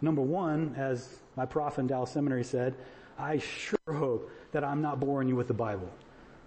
Number 0.00 0.22
one, 0.22 0.74
as 0.76 1.20
my 1.36 1.46
prof 1.46 1.78
in 1.78 1.86
Dallas 1.86 2.10
Seminary 2.10 2.44
said, 2.44 2.74
I 3.18 3.38
sure 3.38 3.78
hope 3.88 4.30
that 4.52 4.64
I'm 4.64 4.82
not 4.82 5.00
boring 5.00 5.28
you 5.28 5.36
with 5.36 5.48
the 5.48 5.54
Bible. 5.54 5.88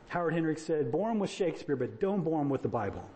Howard 0.10 0.34
Hendricks 0.34 0.64
said, 0.64 0.92
bore 0.92 1.10
them 1.10 1.20
with 1.20 1.30
Shakespeare, 1.30 1.76
but 1.76 2.00
don't 2.00 2.24
bore 2.24 2.40
them 2.40 2.50
with 2.50 2.62
the 2.62 2.68
Bible. 2.68 3.08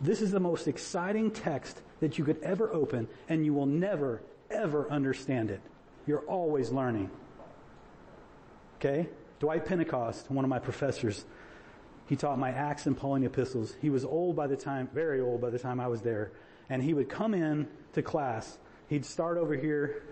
This 0.00 0.20
is 0.20 0.30
the 0.30 0.40
most 0.40 0.68
exciting 0.68 1.30
text 1.30 1.80
that 2.00 2.18
you 2.18 2.24
could 2.24 2.42
ever 2.42 2.72
open, 2.72 3.08
and 3.28 3.44
you 3.44 3.54
will 3.54 3.66
never, 3.66 4.22
ever 4.50 4.90
understand 4.90 5.50
it. 5.50 5.60
You're 6.06 6.24
always 6.26 6.70
learning. 6.70 7.10
Okay? 8.76 9.08
Dwight 9.38 9.64
Pentecost, 9.64 10.30
one 10.30 10.44
of 10.44 10.48
my 10.48 10.58
professors, 10.58 11.24
he 12.06 12.16
taught 12.16 12.38
my 12.38 12.50
Acts 12.50 12.86
and 12.86 12.96
Pauline 12.96 13.24
epistles. 13.24 13.74
He 13.80 13.90
was 13.90 14.04
old 14.04 14.36
by 14.36 14.46
the 14.46 14.56
time, 14.56 14.88
very 14.92 15.20
old 15.20 15.40
by 15.40 15.50
the 15.50 15.58
time 15.58 15.80
I 15.80 15.88
was 15.88 16.02
there. 16.02 16.32
And 16.68 16.82
he 16.82 16.94
would 16.94 17.08
come 17.08 17.34
in 17.34 17.68
to 17.94 18.02
class. 18.02 18.58
He'd 18.88 19.04
start 19.04 19.38
over 19.38 19.54
here 19.54 20.02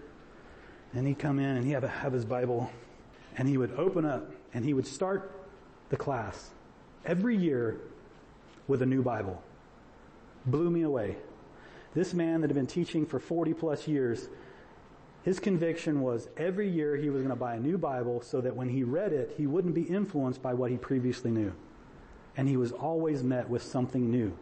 and 0.94 1.06
he'd 1.06 1.18
come 1.18 1.38
in 1.38 1.56
and 1.56 1.66
he'd 1.66 1.72
have, 1.72 1.82
have 1.82 2.12
his 2.12 2.24
Bible 2.24 2.70
and 3.36 3.48
he 3.48 3.58
would 3.58 3.72
open 3.72 4.04
up 4.04 4.30
and 4.54 4.64
he 4.64 4.74
would 4.74 4.86
start 4.86 5.32
the 5.90 5.96
class 5.96 6.50
every 7.04 7.36
year 7.36 7.80
with 8.68 8.82
a 8.82 8.86
new 8.86 9.02
Bible. 9.02 9.42
Blew 10.46 10.70
me 10.70 10.82
away. 10.82 11.16
This 11.94 12.14
man 12.14 12.40
that 12.40 12.48
had 12.48 12.56
been 12.56 12.66
teaching 12.66 13.04
for 13.04 13.18
40 13.18 13.52
plus 13.54 13.86
years, 13.86 14.28
his 15.24 15.38
conviction 15.38 16.00
was 16.00 16.28
every 16.38 16.68
year 16.68 16.96
he 16.96 17.10
was 17.10 17.22
going 17.22 17.34
to 17.34 17.36
buy 17.36 17.54
a 17.54 17.60
new 17.60 17.76
Bible 17.76 18.22
so 18.22 18.40
that 18.40 18.56
when 18.56 18.68
he 18.68 18.82
read 18.82 19.12
it, 19.12 19.34
he 19.36 19.46
wouldn't 19.46 19.74
be 19.74 19.82
influenced 19.82 20.42
by 20.42 20.54
what 20.54 20.70
he 20.70 20.78
previously 20.78 21.30
knew. 21.30 21.52
And 22.36 22.48
he 22.48 22.56
was 22.56 22.72
always 22.72 23.22
met 23.22 23.48
with 23.48 23.62
something 23.62 24.10
new. 24.10 24.36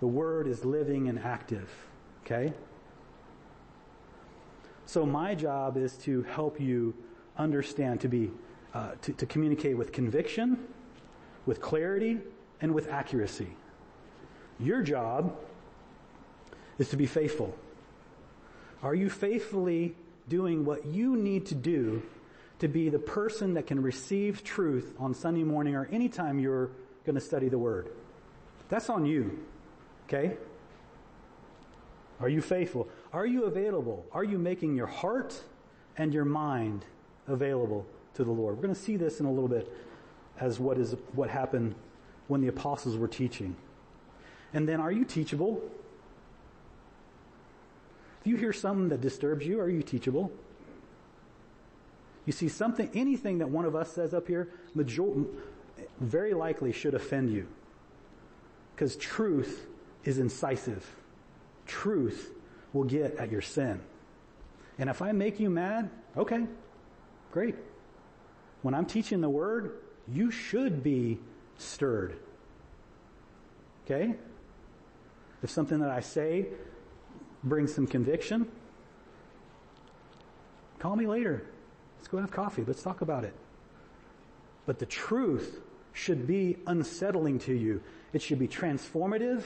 The 0.00 0.06
Word 0.06 0.46
is 0.46 0.64
living 0.64 1.08
and 1.08 1.18
active. 1.18 1.70
Okay? 2.24 2.52
So 4.86 5.06
my 5.06 5.34
job 5.34 5.76
is 5.76 5.96
to 5.98 6.22
help 6.22 6.60
you 6.60 6.94
understand, 7.36 8.00
to 8.02 8.08
be, 8.08 8.30
uh, 8.74 8.92
to, 9.02 9.12
to 9.14 9.26
communicate 9.26 9.76
with 9.76 9.92
conviction, 9.92 10.58
with 11.46 11.60
clarity, 11.60 12.18
and 12.60 12.74
with 12.74 12.88
accuracy. 12.90 13.48
Your 14.60 14.82
job 14.82 15.36
is 16.78 16.88
to 16.90 16.96
be 16.96 17.06
faithful. 17.06 17.56
Are 18.82 18.94
you 18.94 19.10
faithfully 19.10 19.96
doing 20.28 20.64
what 20.64 20.86
you 20.86 21.16
need 21.16 21.46
to 21.46 21.54
do 21.54 22.02
to 22.58 22.68
be 22.68 22.88
the 22.88 22.98
person 22.98 23.54
that 23.54 23.66
can 23.66 23.82
receive 23.82 24.44
truth 24.44 24.94
on 24.98 25.14
Sunday 25.14 25.42
morning 25.42 25.74
or 25.74 25.86
anytime 25.86 26.38
you're 26.38 26.70
going 27.04 27.14
to 27.14 27.20
study 27.20 27.48
the 27.48 27.58
Word. 27.58 27.90
That's 28.68 28.88
on 28.88 29.06
you. 29.06 29.38
Okay? 30.08 30.36
Are 32.20 32.28
you 32.28 32.40
faithful? 32.40 32.88
Are 33.12 33.26
you 33.26 33.44
available? 33.44 34.06
Are 34.12 34.24
you 34.24 34.38
making 34.38 34.76
your 34.76 34.86
heart 34.86 35.42
and 35.96 36.12
your 36.12 36.24
mind 36.24 36.84
available 37.28 37.86
to 38.14 38.24
the 38.24 38.30
Lord? 38.30 38.56
We're 38.56 38.62
going 38.62 38.74
to 38.74 38.80
see 38.80 38.96
this 38.96 39.20
in 39.20 39.26
a 39.26 39.32
little 39.32 39.48
bit 39.48 39.72
as 40.40 40.58
what 40.58 40.78
is 40.78 40.96
what 41.12 41.30
happened 41.30 41.74
when 42.28 42.40
the 42.40 42.48
apostles 42.48 42.96
were 42.96 43.08
teaching. 43.08 43.56
And 44.52 44.68
then 44.68 44.80
are 44.80 44.92
you 44.92 45.04
teachable? 45.04 45.62
If 48.20 48.26
you 48.26 48.36
hear 48.36 48.52
something 48.52 48.88
that 48.88 49.00
disturbs 49.00 49.46
you, 49.46 49.60
are 49.60 49.68
you 49.68 49.82
teachable? 49.82 50.32
You 52.24 52.32
see 52.32 52.48
something, 52.48 52.88
anything 52.94 53.38
that 53.38 53.50
one 53.50 53.66
of 53.66 53.76
us 53.76 53.92
says 53.92 54.14
up 54.14 54.28
here, 54.28 54.48
major, 54.74 55.04
very 56.00 56.34
likely 56.34 56.72
should 56.72 56.94
offend 56.94 57.30
you. 57.30 57.46
Because 58.74 58.96
truth 58.96 59.66
is 60.04 60.18
incisive. 60.18 60.84
Truth 61.66 62.32
will 62.72 62.84
get 62.84 63.16
at 63.16 63.30
your 63.30 63.40
sin. 63.40 63.80
And 64.78 64.90
if 64.90 65.00
I 65.00 65.12
make 65.12 65.38
you 65.38 65.50
mad, 65.50 65.90
okay, 66.16 66.46
great. 67.30 67.54
When 68.62 68.74
I'm 68.74 68.86
teaching 68.86 69.20
the 69.20 69.28
word, 69.28 69.76
you 70.08 70.30
should 70.30 70.82
be 70.82 71.18
stirred. 71.58 72.16
Okay? 73.84 74.14
If 75.42 75.50
something 75.50 75.78
that 75.80 75.90
I 75.90 76.00
say 76.00 76.46
brings 77.44 77.74
some 77.74 77.86
conviction, 77.86 78.48
call 80.78 80.96
me 80.96 81.06
later. 81.06 81.44
Let's 81.98 82.08
go 82.08 82.18
have 82.18 82.30
coffee. 82.30 82.64
Let's 82.66 82.82
talk 82.82 83.02
about 83.02 83.24
it. 83.24 83.34
But 84.66 84.78
the 84.78 84.86
truth 84.86 85.60
should 85.94 86.26
be 86.26 86.58
unsettling 86.66 87.38
to 87.38 87.54
you. 87.54 87.80
It 88.12 88.20
should 88.20 88.38
be 88.38 88.48
transformative 88.48 89.42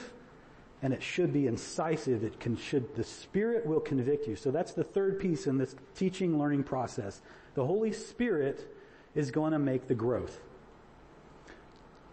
and 0.81 0.93
it 0.93 1.03
should 1.03 1.31
be 1.31 1.47
incisive. 1.47 2.23
It 2.23 2.39
can, 2.39 2.57
should, 2.57 2.95
the 2.95 3.03
Spirit 3.03 3.65
will 3.65 3.79
convict 3.79 4.27
you. 4.27 4.35
So 4.35 4.51
that's 4.51 4.73
the 4.73 4.83
third 4.83 5.19
piece 5.19 5.47
in 5.47 5.57
this 5.57 5.75
teaching 5.95 6.37
learning 6.37 6.63
process. 6.63 7.21
The 7.53 7.65
Holy 7.65 7.91
Spirit 7.93 8.75
is 9.15 9.31
going 9.31 9.53
to 9.53 9.59
make 9.59 9.87
the 9.87 9.95
growth. 9.95 10.41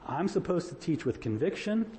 I'm 0.06 0.28
supposed 0.28 0.68
to 0.68 0.74
teach 0.74 1.04
with 1.04 1.20
conviction, 1.20 1.90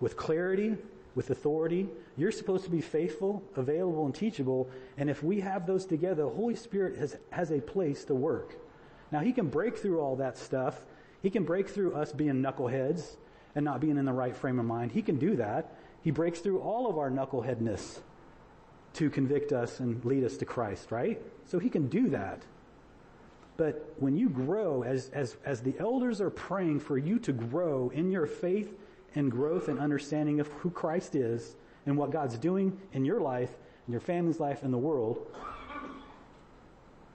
with 0.00 0.16
clarity, 0.16 0.76
with 1.14 1.30
authority. 1.30 1.88
You're 2.16 2.32
supposed 2.32 2.64
to 2.64 2.70
be 2.70 2.80
faithful, 2.80 3.42
available, 3.54 4.06
and 4.06 4.14
teachable. 4.14 4.70
And 4.96 5.10
if 5.10 5.22
we 5.22 5.40
have 5.40 5.66
those 5.66 5.84
together, 5.84 6.22
the 6.22 6.30
Holy 6.30 6.56
Spirit 6.56 6.96
has, 6.98 7.16
has 7.30 7.50
a 7.50 7.60
place 7.60 8.04
to 8.06 8.14
work. 8.14 8.56
Now, 9.16 9.22
He 9.22 9.32
can 9.32 9.48
break 9.48 9.78
through 9.78 9.98
all 9.98 10.16
that 10.16 10.36
stuff. 10.36 10.84
He 11.22 11.30
can 11.30 11.44
break 11.44 11.70
through 11.70 11.94
us 11.94 12.12
being 12.12 12.42
knuckleheads 12.42 13.16
and 13.54 13.64
not 13.64 13.80
being 13.80 13.96
in 13.96 14.04
the 14.04 14.12
right 14.12 14.36
frame 14.36 14.58
of 14.58 14.66
mind. 14.66 14.92
He 14.92 15.00
can 15.00 15.16
do 15.16 15.36
that. 15.36 15.74
He 16.02 16.10
breaks 16.10 16.40
through 16.40 16.58
all 16.58 16.86
of 16.86 16.98
our 16.98 17.10
knuckleheadness 17.10 18.00
to 18.92 19.08
convict 19.08 19.52
us 19.52 19.80
and 19.80 20.04
lead 20.04 20.22
us 20.22 20.36
to 20.36 20.44
Christ, 20.44 20.92
right? 20.92 21.18
So 21.46 21.58
He 21.58 21.70
can 21.70 21.88
do 21.88 22.10
that. 22.10 22.42
But 23.56 23.94
when 23.96 24.18
you 24.18 24.28
grow, 24.28 24.82
as, 24.82 25.08
as, 25.14 25.38
as 25.46 25.62
the 25.62 25.74
elders 25.78 26.20
are 26.20 26.28
praying 26.28 26.80
for 26.80 26.98
you 26.98 27.18
to 27.20 27.32
grow 27.32 27.90
in 27.94 28.10
your 28.10 28.26
faith 28.26 28.76
and 29.14 29.30
growth 29.30 29.68
and 29.68 29.78
understanding 29.78 30.40
of 30.40 30.48
who 30.48 30.68
Christ 30.68 31.14
is 31.14 31.56
and 31.86 31.96
what 31.96 32.10
God's 32.10 32.36
doing 32.36 32.78
in 32.92 33.06
your 33.06 33.22
life, 33.22 33.56
in 33.86 33.92
your 33.92 34.02
family's 34.02 34.40
life, 34.40 34.62
in 34.62 34.72
the 34.72 34.76
world, 34.76 35.26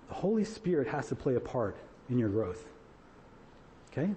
the 0.08 0.16
Holy 0.16 0.44
Spirit 0.44 0.88
has 0.88 1.08
to 1.10 1.16
play 1.16 1.36
a 1.36 1.40
part 1.40 1.78
in 2.12 2.20
your 2.20 2.30
growth. 2.30 2.68
Okay? 3.92 4.12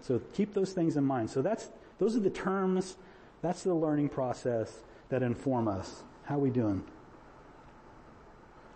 So 0.00 0.20
keep 0.34 0.54
those 0.54 0.72
things 0.72 0.96
in 0.96 1.04
mind. 1.04 1.30
So 1.30 1.42
that's, 1.42 1.70
those 1.98 2.14
are 2.14 2.20
the 2.20 2.30
terms, 2.30 2.96
that's 3.42 3.62
the 3.62 3.74
learning 3.74 4.10
process 4.10 4.82
that 5.08 5.22
inform 5.22 5.66
us. 5.66 6.02
How 6.24 6.36
are 6.36 6.40
we 6.40 6.50
doing? 6.50 6.84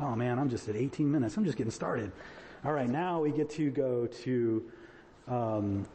Oh 0.00 0.16
man, 0.16 0.38
I'm 0.38 0.48
just 0.48 0.68
at 0.68 0.76
18 0.76 1.10
minutes. 1.10 1.36
I'm 1.36 1.44
just 1.44 1.58
getting 1.58 1.70
started. 1.70 2.12
All 2.64 2.72
right, 2.72 2.88
now 2.88 3.20
we 3.20 3.30
get 3.30 3.50
to 3.50 3.70
go 3.70 4.06
to 4.06 4.70
um, 5.28 5.86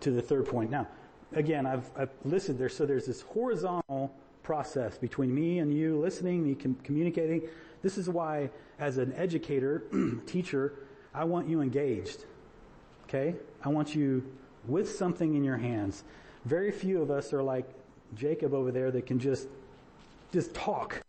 to 0.00 0.10
the 0.10 0.22
third 0.22 0.46
point. 0.46 0.70
Now, 0.70 0.86
again, 1.32 1.66
I've, 1.66 1.90
I've 1.96 2.10
listed 2.24 2.58
there. 2.58 2.68
So 2.68 2.86
there's 2.86 3.06
this 3.06 3.22
horizontal 3.22 4.14
process 4.42 4.96
between 4.98 5.34
me 5.34 5.58
and 5.58 5.74
you, 5.74 5.98
listening, 5.98 6.44
me 6.44 6.54
com- 6.54 6.76
communicating. 6.82 7.42
This 7.82 7.98
is 7.98 8.08
why, 8.08 8.50
as 8.78 8.98
an 8.98 9.12
educator, 9.14 9.84
teacher, 10.26 10.74
I 11.16 11.24
want 11.24 11.48
you 11.48 11.62
engaged. 11.62 12.26
Okay, 13.04 13.34
I 13.64 13.70
want 13.70 13.94
you 13.94 14.22
with 14.68 14.90
something 14.90 15.34
in 15.34 15.42
your 15.42 15.56
hands. 15.56 16.04
Very 16.44 16.70
few 16.70 17.00
of 17.00 17.10
us 17.10 17.32
are 17.32 17.42
like 17.42 17.66
Jacob 18.14 18.52
over 18.52 18.70
there 18.70 18.90
that 18.90 19.06
can 19.06 19.18
just 19.18 19.48
just 20.32 20.54
talk. 20.54 21.00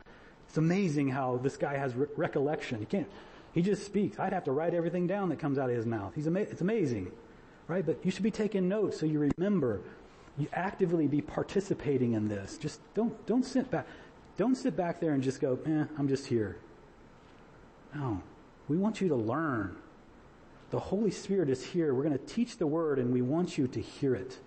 It's 0.48 0.58
amazing 0.58 1.10
how 1.10 1.38
this 1.38 1.58
guy 1.58 1.76
has 1.76 1.94
re- 1.94 2.08
recollection. 2.16 2.80
He 2.80 2.86
can't 2.86 3.08
he 3.54 3.62
just 3.62 3.86
speaks. 3.86 4.18
I'd 4.18 4.34
have 4.34 4.46
to 4.46 4.52
write 4.52 4.74
everything 4.74 5.08
down 5.08 5.30
that 5.30 5.40
comes 5.40 5.58
out 5.58 5.70
of 5.70 5.76
his 5.76 5.86
mouth. 5.86 6.14
He's 6.16 6.28
ama- 6.28 6.40
it's 6.40 6.62
amazing, 6.62 7.12
right? 7.68 7.86
But 7.86 8.00
you 8.06 8.12
should 8.12 8.24
be 8.24 8.32
taking 8.32 8.70
notes 8.70 9.00
so 9.00 9.06
you 9.06 9.32
remember. 9.38 9.82
You 10.38 10.48
actively 10.54 11.08
be 11.08 11.20
participating 11.20 12.14
in 12.14 12.30
this. 12.30 12.58
Just 12.58 12.80
don't 12.94 13.26
don't 13.26 13.44
sit 13.44 13.70
back. 13.70 13.86
Don't 14.38 14.56
sit 14.56 14.78
back 14.78 15.02
there 15.02 15.14
and 15.14 15.22
just 15.22 15.42
go, 15.42 15.60
eh, 15.66 15.86
I'm 15.98 16.08
just 16.08 16.28
here. 16.28 16.58
No. 17.94 18.22
We 18.70 18.78
want 18.78 19.02
you 19.02 19.08
to 19.10 19.16
learn. 19.16 19.76
The 20.70 20.80
Holy 20.80 21.12
Spirit 21.12 21.50
is 21.50 21.64
here. 21.64 21.94
We're 21.94 22.04
going 22.04 22.18
to 22.18 22.26
teach 22.26 22.58
the 22.58 22.68
word 22.68 23.00
and 23.00 23.14
we 23.14 23.22
want 23.22 23.58
you 23.58 23.68
to 23.68 23.82
hear 23.82 24.16
it. 24.16 24.38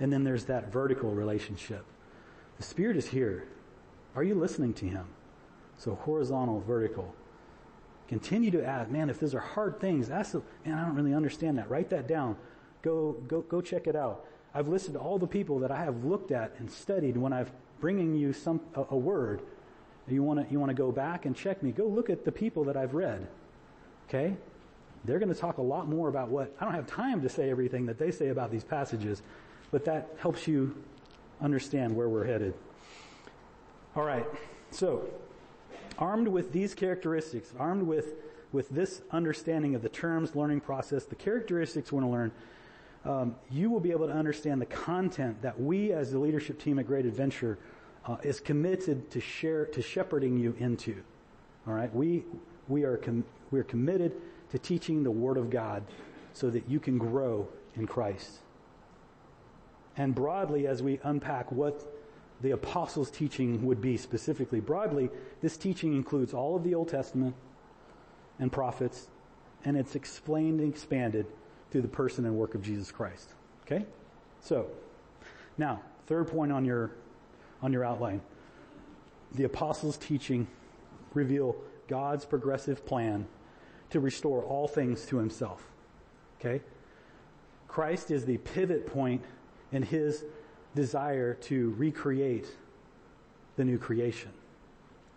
And 0.00 0.12
then 0.12 0.24
there's 0.24 0.46
that 0.46 0.72
vertical 0.72 1.10
relationship. 1.10 1.84
The 2.56 2.64
Spirit 2.64 2.96
is 2.96 3.06
here. 3.06 3.46
Are 4.16 4.24
you 4.24 4.34
listening 4.34 4.74
to 4.74 4.86
Him? 4.86 5.06
So 5.78 5.94
horizontal, 5.94 6.60
vertical. 6.60 7.14
Continue 8.08 8.50
to 8.50 8.64
ask, 8.64 8.90
man, 8.90 9.08
if 9.08 9.20
those 9.20 9.34
are 9.34 9.40
hard 9.40 9.80
things, 9.80 10.10
ask, 10.10 10.34
man, 10.66 10.78
I 10.78 10.84
don't 10.84 10.96
really 10.96 11.14
understand 11.14 11.56
that. 11.58 11.70
Write 11.70 11.88
that 11.90 12.08
down. 12.08 12.36
Go, 12.82 13.12
go, 13.28 13.42
go 13.42 13.60
check 13.60 13.86
it 13.86 13.96
out. 13.96 14.26
I've 14.54 14.68
listed 14.68 14.96
all 14.96 15.18
the 15.18 15.26
people 15.26 15.60
that 15.60 15.70
I 15.70 15.84
have 15.84 16.04
looked 16.04 16.30
at 16.30 16.54
and 16.58 16.70
studied 16.70 17.16
when 17.16 17.32
I've 17.32 17.52
bringing 17.82 18.14
you 18.14 18.32
some, 18.32 18.60
a, 18.74 18.84
a 18.90 18.96
word. 18.96 19.42
You 20.08 20.22
want 20.22 20.46
to, 20.46 20.52
you 20.52 20.58
want 20.58 20.70
to 20.70 20.74
go 20.74 20.92
back 20.92 21.26
and 21.26 21.36
check 21.36 21.62
me. 21.62 21.72
Go 21.72 21.86
look 21.86 22.08
at 22.08 22.24
the 22.24 22.32
people 22.32 22.64
that 22.64 22.76
I've 22.76 22.94
read. 22.94 23.26
Okay? 24.12 24.36
They're 25.04 25.18
going 25.18 25.32
to 25.32 25.40
talk 25.40 25.58
a 25.58 25.62
lot 25.62 25.88
more 25.88 26.08
about 26.08 26.28
what, 26.28 26.54
I 26.60 26.64
don't 26.64 26.74
have 26.74 26.86
time 26.86 27.22
to 27.22 27.28
say 27.28 27.50
everything 27.50 27.86
that 27.86 27.98
they 27.98 28.10
say 28.10 28.28
about 28.28 28.50
these 28.50 28.64
passages, 28.64 29.22
but 29.70 29.84
that 29.86 30.10
helps 30.18 30.46
you 30.46 30.76
understand 31.40 31.96
where 31.96 32.08
we're 32.08 32.24
headed. 32.24 32.54
All 33.96 34.04
right. 34.04 34.26
So, 34.70 35.08
Armed 35.98 36.28
with 36.28 36.52
these 36.52 36.74
characteristics, 36.74 37.52
armed 37.58 37.82
with, 37.82 38.14
with 38.52 38.68
this 38.70 39.02
understanding 39.10 39.74
of 39.74 39.82
the 39.82 39.88
terms, 39.88 40.34
learning 40.34 40.60
process, 40.60 41.04
the 41.04 41.14
characteristics 41.14 41.92
we 41.92 42.00
want 42.00 42.06
to 42.06 42.10
learn, 42.10 42.32
um, 43.04 43.34
you 43.50 43.70
will 43.70 43.80
be 43.80 43.90
able 43.90 44.06
to 44.06 44.12
understand 44.12 44.60
the 44.60 44.66
content 44.66 45.40
that 45.42 45.60
we 45.60 45.92
as 45.92 46.12
the 46.12 46.18
leadership 46.18 46.60
team 46.60 46.78
at 46.78 46.86
Great 46.86 47.04
Adventure 47.04 47.58
uh, 48.06 48.16
is 48.22 48.40
committed 48.40 49.10
to 49.10 49.20
share, 49.20 49.66
to 49.66 49.82
shepherding 49.82 50.38
you 50.38 50.54
into. 50.58 51.02
All 51.66 51.74
right, 51.74 51.92
we 51.94 52.24
we 52.68 52.84
are 52.84 52.96
com- 52.96 53.24
we 53.52 53.60
are 53.60 53.64
committed 53.64 54.16
to 54.50 54.58
teaching 54.58 55.04
the 55.04 55.10
Word 55.10 55.36
of 55.36 55.50
God 55.50 55.84
so 56.32 56.50
that 56.50 56.68
you 56.68 56.80
can 56.80 56.98
grow 56.98 57.48
in 57.76 57.86
Christ. 57.86 58.38
And 59.96 60.14
broadly, 60.14 60.66
as 60.66 60.82
we 60.82 60.98
unpack 61.04 61.52
what 61.52 61.86
the 62.42 62.50
apostles' 62.50 63.10
teaching 63.10 63.64
would 63.64 63.80
be 63.80 63.96
specifically. 63.96 64.58
Broadly, 64.58 65.10
this 65.40 65.56
teaching 65.56 65.94
includes 65.94 66.34
all 66.34 66.56
of 66.56 66.64
the 66.64 66.74
Old 66.74 66.88
Testament 66.88 67.36
and 68.40 68.50
prophets, 68.50 69.06
and 69.64 69.76
it's 69.76 69.94
explained 69.94 70.60
and 70.60 70.68
expanded 70.68 71.26
through 71.70 71.82
the 71.82 71.88
person 71.88 72.26
and 72.26 72.34
work 72.34 72.54
of 72.54 72.62
Jesus 72.62 72.90
Christ. 72.90 73.32
Okay? 73.64 73.86
So, 74.40 74.66
now, 75.56 75.82
third 76.06 76.26
point 76.26 76.50
on 76.50 76.64
your, 76.64 76.90
on 77.62 77.72
your 77.72 77.84
outline. 77.84 78.20
The 79.34 79.44
apostles' 79.44 79.96
teaching 79.96 80.48
reveal 81.14 81.54
God's 81.86 82.24
progressive 82.24 82.84
plan 82.84 83.26
to 83.92 84.00
restore 84.00 84.42
all 84.42 84.66
things 84.66 85.06
to 85.06 85.18
himself. 85.18 85.62
Okay? 86.40 86.62
Christ 87.68 88.10
is 88.10 88.24
the 88.24 88.38
pivot 88.38 88.86
point 88.86 89.22
in 89.70 89.82
his 89.82 90.24
desire 90.74 91.34
to 91.34 91.74
recreate 91.78 92.48
the 93.56 93.64
new 93.64 93.78
creation. 93.78 94.30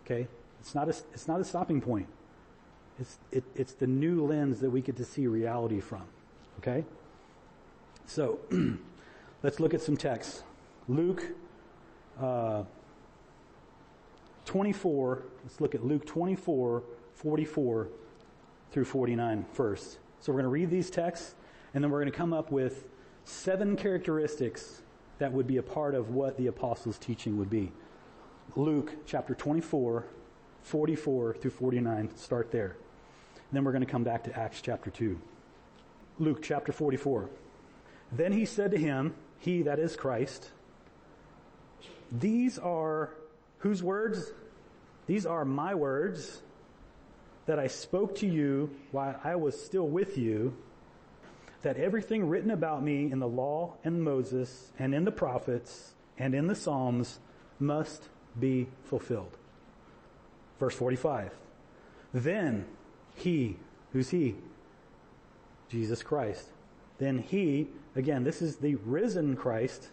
Okay? 0.04 0.28
It's 0.60 0.74
not 0.74 0.88
a, 0.88 0.94
it's 1.12 1.26
not 1.26 1.40
a 1.40 1.44
stopping 1.44 1.80
point. 1.80 2.06
It's, 2.98 3.18
it, 3.32 3.44
it's 3.54 3.72
the 3.72 3.86
new 3.86 4.24
lens 4.24 4.60
that 4.60 4.70
we 4.70 4.80
get 4.80 4.96
to 4.96 5.04
see 5.04 5.26
reality 5.26 5.80
from. 5.80 6.04
Okay? 6.58 6.84
So, 8.06 8.38
let's 9.42 9.58
look 9.58 9.74
at 9.74 9.80
some 9.80 9.96
texts. 9.96 10.42
Luke, 10.88 11.24
uh, 12.20 12.62
24, 14.44 15.22
let's 15.42 15.60
look 15.60 15.74
at 15.74 15.84
Luke 15.84 16.06
24, 16.06 16.82
44 17.14 17.88
through 18.70 18.84
49 18.84 19.46
first. 19.52 19.98
So 20.20 20.32
we're 20.32 20.40
going 20.40 20.44
to 20.44 20.48
read 20.50 20.70
these 20.70 20.90
texts, 20.90 21.34
and 21.74 21.82
then 21.82 21.90
we're 21.90 22.00
going 22.00 22.12
to 22.12 22.16
come 22.16 22.32
up 22.32 22.50
with 22.50 22.86
seven 23.24 23.76
characteristics 23.76 24.82
that 25.18 25.32
would 25.32 25.46
be 25.46 25.56
a 25.56 25.62
part 25.62 25.94
of 25.94 26.10
what 26.10 26.36
the 26.36 26.46
apostles' 26.46 26.98
teaching 26.98 27.38
would 27.38 27.50
be. 27.50 27.72
Luke 28.54 28.92
chapter 29.06 29.34
24, 29.34 30.06
44 30.62 31.34
through 31.34 31.50
49, 31.50 32.16
start 32.16 32.50
there. 32.50 32.76
And 33.34 33.52
then 33.52 33.64
we're 33.64 33.72
going 33.72 33.84
to 33.84 33.90
come 33.90 34.04
back 34.04 34.24
to 34.24 34.38
Acts 34.38 34.60
chapter 34.60 34.90
2. 34.90 35.18
Luke 36.18 36.42
chapter 36.42 36.72
44. 36.72 37.28
Then 38.12 38.32
he 38.32 38.44
said 38.44 38.70
to 38.70 38.78
him, 38.78 39.14
He 39.38 39.62
that 39.62 39.78
is 39.78 39.96
Christ, 39.96 40.50
these 42.10 42.58
are 42.58 43.14
whose 43.58 43.82
words? 43.82 44.32
These 45.06 45.26
are 45.26 45.44
my 45.44 45.74
words 45.74 46.42
that 47.46 47.58
I 47.58 47.68
spoke 47.68 48.16
to 48.16 48.26
you 48.26 48.70
while 48.90 49.18
I 49.24 49.36
was 49.36 49.60
still 49.60 49.86
with 49.86 50.18
you, 50.18 50.56
that 51.62 51.76
everything 51.76 52.28
written 52.28 52.50
about 52.50 52.82
me 52.82 53.10
in 53.10 53.18
the 53.18 53.28
law 53.28 53.74
and 53.84 54.02
Moses 54.02 54.72
and 54.78 54.94
in 54.94 55.04
the 55.04 55.12
prophets 55.12 55.94
and 56.18 56.34
in 56.34 56.46
the 56.46 56.54
Psalms 56.54 57.18
must 57.58 58.08
be 58.38 58.68
fulfilled. 58.84 59.36
Verse 60.58 60.74
45. 60.74 61.32
Then 62.12 62.66
he, 63.14 63.56
who's 63.92 64.10
he? 64.10 64.36
Jesus 65.68 66.02
Christ. 66.02 66.46
Then 66.98 67.18
he, 67.18 67.68
again, 67.94 68.24
this 68.24 68.40
is 68.40 68.56
the 68.56 68.76
risen 68.76 69.36
Christ. 69.36 69.88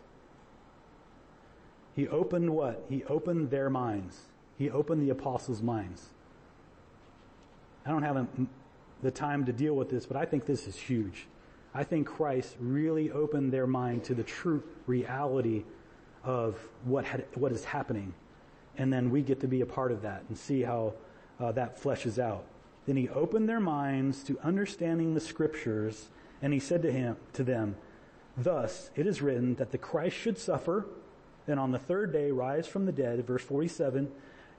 He 1.96 2.08
opened 2.08 2.50
what? 2.52 2.86
He 2.90 3.04
opened 3.06 3.50
their 3.50 3.70
minds. 3.70 4.20
He 4.58 4.70
opened 4.70 5.02
the 5.02 5.10
apostles' 5.10 5.62
minds. 5.62 6.10
I 7.86 7.90
don't 7.92 8.04
have 8.04 8.18
a, 8.18 8.28
the 9.02 9.12
time 9.12 9.46
to 9.46 9.54
deal 9.54 9.76
with 9.76 9.90
this, 9.90 10.06
but 10.06 10.18
I 10.18 10.26
think 10.26 10.46
this 10.46 10.68
is 10.68 10.76
huge. 10.76 11.28
I 11.74 11.84
think 11.84 12.08
Christ 12.08 12.56
really 12.60 13.12
opened 13.12 13.52
their 13.52 13.68
mind 13.68 14.04
to 14.06 14.14
the 14.14 14.24
true 14.24 14.64
reality 14.88 15.64
of 16.24 16.58
what 16.86 17.04
had, 17.04 17.26
what 17.36 17.52
is 17.52 17.66
happening, 17.66 18.14
and 18.78 18.94
then 18.94 19.10
we 19.10 19.22
get 19.22 19.40
to 19.42 19.48
be 19.48 19.62
a 19.62 19.66
part 19.66 19.92
of 19.92 20.02
that 20.04 20.24
and 20.30 20.38
see 20.38 20.62
how 20.62 20.94
uh, 21.40 21.52
that 21.52 21.82
fleshes 21.82 22.20
out. 22.20 22.46
Then 22.86 22.96
he 22.96 23.10
opened 23.10 23.50
their 23.50 23.60
minds 23.60 24.24
to 24.26 24.40
understanding 24.40 25.14
the 25.14 25.20
scriptures, 25.20 26.10
and 26.42 26.54
he 26.54 26.60
said 26.60 26.82
to 26.84 26.92
him 26.92 27.18
to 27.34 27.44
them, 27.44 27.76
"Thus 28.38 28.92
it 28.96 29.08
is 29.08 29.22
written 29.22 29.56
that 29.56 29.72
the 29.72 29.78
Christ 29.78 30.16
should 30.16 30.38
suffer, 30.38 30.86
and 31.48 31.60
on 31.60 31.72
the 31.72 31.80
third 31.80 32.14
day 32.14 32.32
rise 32.32 32.68
from 32.68 32.86
the 32.86 32.92
dead." 32.92 33.26
Verse 33.26 33.44
forty-seven 33.44 34.12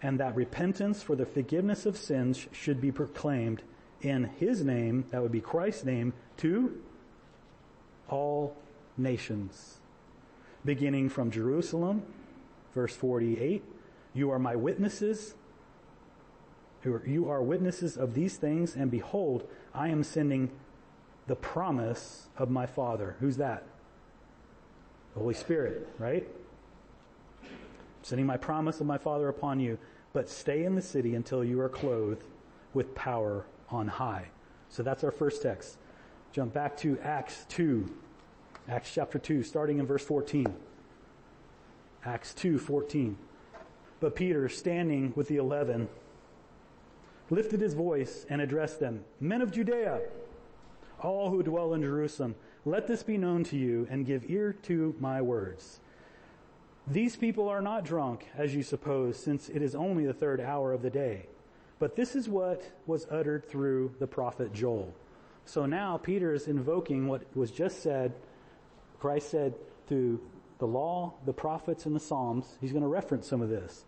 and 0.04 0.20
that 0.20 0.36
repentance 0.36 1.02
for 1.02 1.16
the 1.16 1.24
forgiveness 1.24 1.86
of 1.86 1.96
sins 1.96 2.46
should 2.52 2.78
be 2.78 2.92
proclaimed 2.92 3.62
in 4.02 4.24
his 4.38 4.62
name, 4.62 5.06
that 5.10 5.22
would 5.22 5.32
be 5.32 5.40
Christ's 5.40 5.84
name, 5.84 6.12
to 6.36 6.78
all 8.10 8.54
nations. 8.98 9.78
Beginning 10.62 11.08
from 11.08 11.30
Jerusalem, 11.30 12.02
verse 12.74 12.94
48, 12.94 13.64
you 14.12 14.30
are 14.30 14.38
my 14.38 14.54
witnesses. 14.54 15.36
You 16.84 17.30
are 17.30 17.42
witnesses 17.42 17.96
of 17.96 18.12
these 18.12 18.36
things, 18.36 18.76
and 18.76 18.90
behold, 18.90 19.48
I 19.74 19.88
am 19.88 20.04
sending 20.04 20.50
the 21.28 21.36
promise 21.36 22.26
of 22.36 22.50
my 22.50 22.66
Father. 22.66 23.16
Who's 23.20 23.38
that? 23.38 23.64
The 25.14 25.20
Holy 25.20 25.32
Spirit, 25.32 25.88
right? 25.98 26.28
Sending 28.04 28.26
my 28.26 28.36
promise 28.36 28.80
of 28.80 28.86
my 28.86 28.98
Father 28.98 29.28
upon 29.28 29.58
you 29.58 29.78
but 30.12 30.28
stay 30.28 30.64
in 30.64 30.76
the 30.76 30.82
city 30.82 31.16
until 31.16 31.42
you 31.42 31.60
are 31.60 31.68
clothed 31.68 32.24
with 32.72 32.94
power 32.94 33.44
on 33.68 33.88
high. 33.88 34.26
So 34.68 34.82
that's 34.82 35.02
our 35.02 35.10
first 35.10 35.42
text. 35.42 35.76
Jump 36.32 36.54
back 36.54 36.76
to 36.78 36.98
Acts 37.00 37.44
2. 37.48 37.92
Acts 38.68 38.94
chapter 38.94 39.18
2, 39.18 39.42
starting 39.42 39.78
in 39.78 39.86
verse 39.86 40.04
14. 40.04 40.46
Acts 42.04 42.32
2, 42.34 42.58
14. 42.58 43.16
But 44.00 44.14
Peter, 44.14 44.48
standing 44.48 45.12
with 45.16 45.28
the 45.28 45.36
eleven, 45.36 45.88
lifted 47.30 47.60
his 47.60 47.74
voice 47.74 48.24
and 48.28 48.40
addressed 48.40 48.80
them, 48.80 49.04
Men 49.20 49.42
of 49.42 49.50
Judea, 49.50 50.00
all 51.00 51.30
who 51.30 51.42
dwell 51.42 51.74
in 51.74 51.82
Jerusalem, 51.82 52.36
let 52.64 52.86
this 52.86 53.02
be 53.02 53.18
known 53.18 53.42
to 53.44 53.56
you 53.56 53.86
and 53.90 54.06
give 54.06 54.30
ear 54.30 54.52
to 54.62 54.94
my 55.00 55.20
words. 55.20 55.80
These 56.86 57.16
people 57.16 57.48
are 57.48 57.62
not 57.62 57.84
drunk, 57.84 58.26
as 58.36 58.54
you 58.54 58.62
suppose, 58.62 59.16
since 59.16 59.48
it 59.48 59.62
is 59.62 59.74
only 59.74 60.04
the 60.04 60.12
third 60.12 60.40
hour 60.40 60.72
of 60.72 60.82
the 60.82 60.90
day. 60.90 61.26
But 61.78 61.96
this 61.96 62.14
is 62.14 62.28
what 62.28 62.62
was 62.86 63.06
uttered 63.10 63.48
through 63.48 63.94
the 63.98 64.06
prophet 64.06 64.52
Joel. 64.52 64.94
So 65.46 65.66
now 65.66 65.96
Peter 65.96 66.34
is 66.34 66.46
invoking 66.46 67.06
what 67.06 67.22
was 67.34 67.50
just 67.50 67.82
said. 67.82 68.12
Christ 69.00 69.30
said 69.30 69.54
through 69.86 70.20
the 70.58 70.66
law, 70.66 71.14
the 71.24 71.32
prophets, 71.32 71.86
and 71.86 71.96
the 71.96 72.00
Psalms. 72.00 72.58
He's 72.60 72.72
going 72.72 72.82
to 72.82 72.88
reference 72.88 73.26
some 73.26 73.42
of 73.42 73.48
this. 73.48 73.84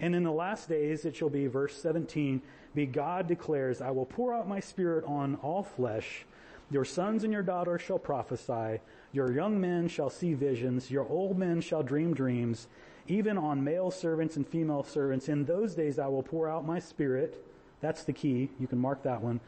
And 0.00 0.14
in 0.14 0.22
the 0.22 0.32
last 0.32 0.68
days, 0.68 1.04
it 1.04 1.16
shall 1.16 1.28
be, 1.28 1.48
verse 1.48 1.80
17, 1.80 2.40
be 2.74 2.86
God 2.86 3.26
declares, 3.26 3.80
I 3.80 3.90
will 3.90 4.06
pour 4.06 4.32
out 4.32 4.48
my 4.48 4.60
spirit 4.60 5.04
on 5.04 5.36
all 5.36 5.64
flesh. 5.64 6.24
Your 6.70 6.84
sons 6.84 7.24
and 7.24 7.32
your 7.32 7.42
daughters 7.42 7.80
shall 7.80 7.98
prophesy. 7.98 8.80
Your 9.12 9.32
young 9.32 9.60
men 9.60 9.88
shall 9.88 10.10
see 10.10 10.34
visions. 10.34 10.90
Your 10.90 11.08
old 11.08 11.38
men 11.38 11.60
shall 11.60 11.82
dream 11.82 12.12
dreams. 12.12 12.66
Even 13.06 13.38
on 13.38 13.64
male 13.64 13.90
servants 13.90 14.36
and 14.36 14.46
female 14.46 14.82
servants. 14.82 15.28
In 15.28 15.44
those 15.44 15.74
days 15.74 15.98
I 15.98 16.08
will 16.08 16.22
pour 16.22 16.48
out 16.48 16.66
my 16.66 16.78
spirit. 16.78 17.42
That's 17.80 18.04
the 18.04 18.12
key. 18.12 18.50
You 18.60 18.66
can 18.66 18.78
mark 18.78 19.02
that 19.04 19.22
one. 19.22 19.40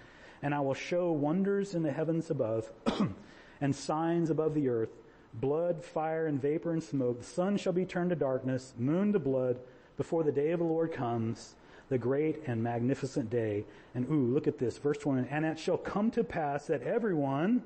And 0.42 0.54
I 0.54 0.61
will 0.61 0.74
show 0.74 1.12
wonders 1.12 1.74
in 1.74 1.83
the 1.83 1.92
heavens 1.92 2.30
above 2.30 2.70
and 3.61 3.76
signs 3.76 4.30
above 4.30 4.54
the 4.54 4.68
earth. 4.68 4.90
Blood, 5.35 5.85
fire, 5.85 6.26
and 6.26 6.40
vapor 6.40 6.72
and 6.72 6.83
smoke. 6.83 7.18
The 7.18 7.26
sun 7.26 7.59
shall 7.59 7.74
be 7.74 7.85
turned 7.85 8.11
to 8.11 8.16
darkness, 8.16 8.72
moon 8.78 9.12
to 9.12 9.18
blood 9.18 9.59
before 9.98 10.24
the 10.24 10.33
day 10.33 10.52
of 10.52 10.61
the 10.61 10.64
Lord 10.64 10.92
comes 10.92 11.54
the 11.90 11.98
great 11.98 12.40
and 12.46 12.62
magnificent 12.62 13.29
day. 13.29 13.64
And 13.94 14.09
ooh, 14.11 14.33
look 14.33 14.46
at 14.46 14.59
this, 14.59 14.79
verse 14.79 14.96
20. 14.96 15.29
And 15.29 15.44
it 15.44 15.59
shall 15.59 15.76
come 15.76 16.11
to 16.12 16.24
pass 16.24 16.66
that 16.68 16.83
everyone 16.83 17.62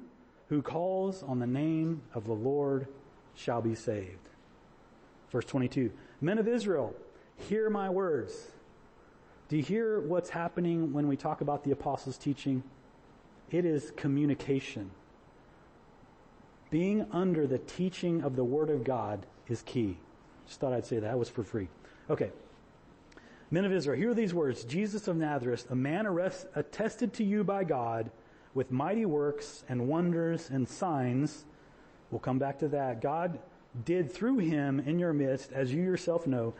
who 0.48 0.62
calls 0.62 1.22
on 1.22 1.38
the 1.38 1.46
name 1.46 2.02
of 2.14 2.24
the 2.24 2.32
Lord 2.32 2.88
shall 3.34 3.60
be 3.60 3.74
saved. 3.74 4.28
Verse 5.30 5.44
22. 5.44 5.92
Men 6.20 6.38
of 6.38 6.48
Israel, 6.48 6.94
hear 7.36 7.68
my 7.68 7.90
words. 7.90 8.48
Do 9.48 9.58
you 9.58 9.62
hear 9.62 10.00
what's 10.00 10.30
happening 10.30 10.92
when 10.92 11.06
we 11.06 11.16
talk 11.16 11.42
about 11.42 11.62
the 11.62 11.70
apostles' 11.70 12.16
teaching? 12.16 12.62
It 13.50 13.66
is 13.66 13.92
communication. 13.94 14.90
Being 16.70 17.06
under 17.12 17.46
the 17.46 17.58
teaching 17.58 18.22
of 18.22 18.36
the 18.36 18.44
Word 18.44 18.70
of 18.70 18.84
God 18.84 19.26
is 19.48 19.62
key. 19.62 19.98
Just 20.46 20.60
thought 20.60 20.72
I'd 20.72 20.86
say 20.86 20.96
that. 20.96 21.08
That 21.08 21.18
was 21.18 21.28
for 21.28 21.44
free. 21.44 21.68
Okay. 22.08 22.30
Men 23.50 23.64
of 23.64 23.72
Israel, 23.72 23.98
hear 23.98 24.14
these 24.14 24.34
words. 24.34 24.64
Jesus 24.64 25.06
of 25.06 25.16
Nazareth, 25.16 25.70
a 25.70 25.74
man 25.74 26.06
arrest, 26.06 26.46
attested 26.54 27.12
to 27.14 27.24
you 27.24 27.44
by 27.44 27.64
God 27.64 28.10
with 28.54 28.70
mighty 28.70 29.04
works 29.04 29.64
and 29.68 29.88
wonders 29.88 30.50
and 30.50 30.68
signs. 30.68 31.44
We'll 32.10 32.20
come 32.20 32.38
back 32.38 32.58
to 32.60 32.68
that. 32.68 33.00
God 33.00 33.38
did 33.84 34.10
through 34.10 34.38
him 34.38 34.80
in 34.80 34.98
your 34.98 35.12
midst, 35.12 35.52
as 35.52 35.72
you 35.72 35.82
yourself 35.82 36.26
know, 36.26 36.54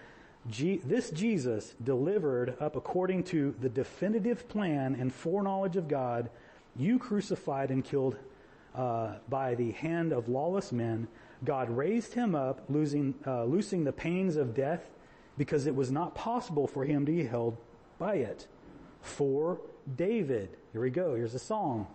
G- 0.51 0.81
this 0.85 1.11
Jesus 1.11 1.75
delivered 1.83 2.57
up 2.61 2.77
according 2.77 3.25
to 3.25 3.55
the 3.61 3.69
definitive 3.69 4.47
plan 4.49 4.95
and 4.95 5.13
foreknowledge 5.13 5.77
of 5.77 5.89
God, 5.89 6.29
you 6.77 6.99
crucified 6.99 7.71
and 7.71 7.83
killed 7.83 8.17
uh, 8.75 9.15
by 9.29 9.55
the 9.55 9.71
hand 9.73 10.13
of 10.13 10.29
lawless 10.29 10.71
men. 10.71 11.09
God 11.45 11.71
raised 11.71 12.15
him 12.15 12.35
up, 12.35 12.63
losing, 12.69 13.15
uh, 13.27 13.45
loosing 13.45 13.85
the 13.85 13.93
pains 13.93 14.37
of 14.37 14.55
death 14.55 14.91
because 15.37 15.67
it 15.67 15.75
was 15.75 15.91
not 15.91 16.15
possible 16.15 16.67
for 16.67 16.85
him 16.85 17.07
to 17.07 17.13
be 17.13 17.25
held 17.25 17.57
by 17.99 18.15
it. 18.17 18.47
For 19.01 19.61
David, 19.97 20.51
here 20.73 20.81
we 20.81 20.91
go, 20.91 21.15
here's 21.15 21.35
a 21.35 21.39
song. 21.39 21.87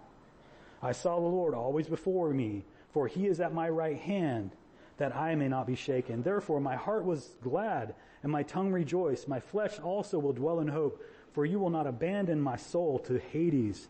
I 0.82 0.92
saw 0.92 1.16
the 1.20 1.26
Lord 1.26 1.54
always 1.54 1.88
before 1.88 2.32
me, 2.32 2.64
for 2.94 3.08
he 3.08 3.28
is 3.28 3.40
at 3.40 3.54
my 3.54 3.70
right 3.70 3.98
hand, 3.98 4.52
that 4.98 5.16
I 5.16 5.36
may 5.36 5.48
not 5.48 5.68
be 5.68 5.76
shaken. 5.76 6.24
Therefore 6.24 6.60
my 6.60 6.76
heart 6.76 7.06
was 7.06 7.32
glad, 7.42 7.96
and 8.24 8.32
my 8.32 8.44
tongue 8.44 8.72
rejoiced. 8.72 9.28
My 9.28 9.40
flesh 9.40 9.80
also 9.80 10.20
will 10.20 10.34
dwell 10.34 10.60
in 10.60 10.68
hope, 10.68 11.04
for 11.34 11.46
you 11.46 11.60
will 11.60 11.70
not 11.70 11.88
abandon 11.88 12.42
my 12.42 12.58
soul 12.58 13.00
to 13.00 13.18
Hades, 13.18 13.88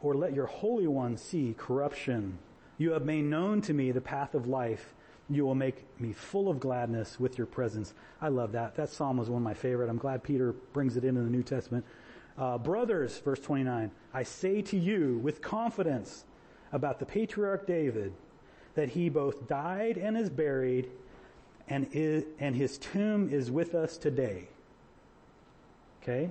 or 0.00 0.14
let 0.14 0.34
your 0.34 0.46
Holy 0.46 0.86
One 0.86 1.16
see 1.16 1.54
corruption. 1.56 2.38
You 2.78 2.92
have 2.92 3.04
made 3.04 3.24
known 3.24 3.60
to 3.62 3.72
me 3.72 3.90
the 3.90 4.00
path 4.00 4.34
of 4.34 4.46
life. 4.46 4.94
You 5.30 5.46
will 5.46 5.54
make 5.54 5.84
me 6.00 6.12
full 6.12 6.48
of 6.48 6.60
gladness 6.60 7.18
with 7.18 7.38
your 7.38 7.46
presence. 7.46 7.94
I 8.20 8.28
love 8.28 8.52
that. 8.52 8.74
That 8.74 8.90
psalm 8.90 9.16
was 9.16 9.30
one 9.30 9.40
of 9.40 9.44
my 9.44 9.54
favorite. 9.54 9.88
I'm 9.88 9.96
glad 9.96 10.22
Peter 10.22 10.52
brings 10.72 10.96
it 10.96 11.04
into 11.04 11.22
the 11.22 11.30
New 11.30 11.42
Testament. 11.42 11.84
Uh, 12.36 12.58
brothers, 12.58 13.18
verse 13.18 13.40
29, 13.40 13.90
I 14.12 14.22
say 14.22 14.60
to 14.62 14.76
you 14.76 15.18
with 15.22 15.40
confidence 15.40 16.24
about 16.72 16.98
the 16.98 17.06
patriarch 17.06 17.66
David 17.66 18.12
that 18.74 18.90
he 18.90 19.08
both 19.08 19.46
died 19.48 19.96
and 19.96 20.16
is 20.16 20.28
buried 20.28 20.90
and, 21.68 21.88
is, 21.92 22.24
and 22.38 22.54
his 22.54 22.76
tomb 22.76 23.30
is 23.30 23.50
with 23.50 23.74
us 23.74 23.96
today. 23.96 24.48
Okay? 26.02 26.30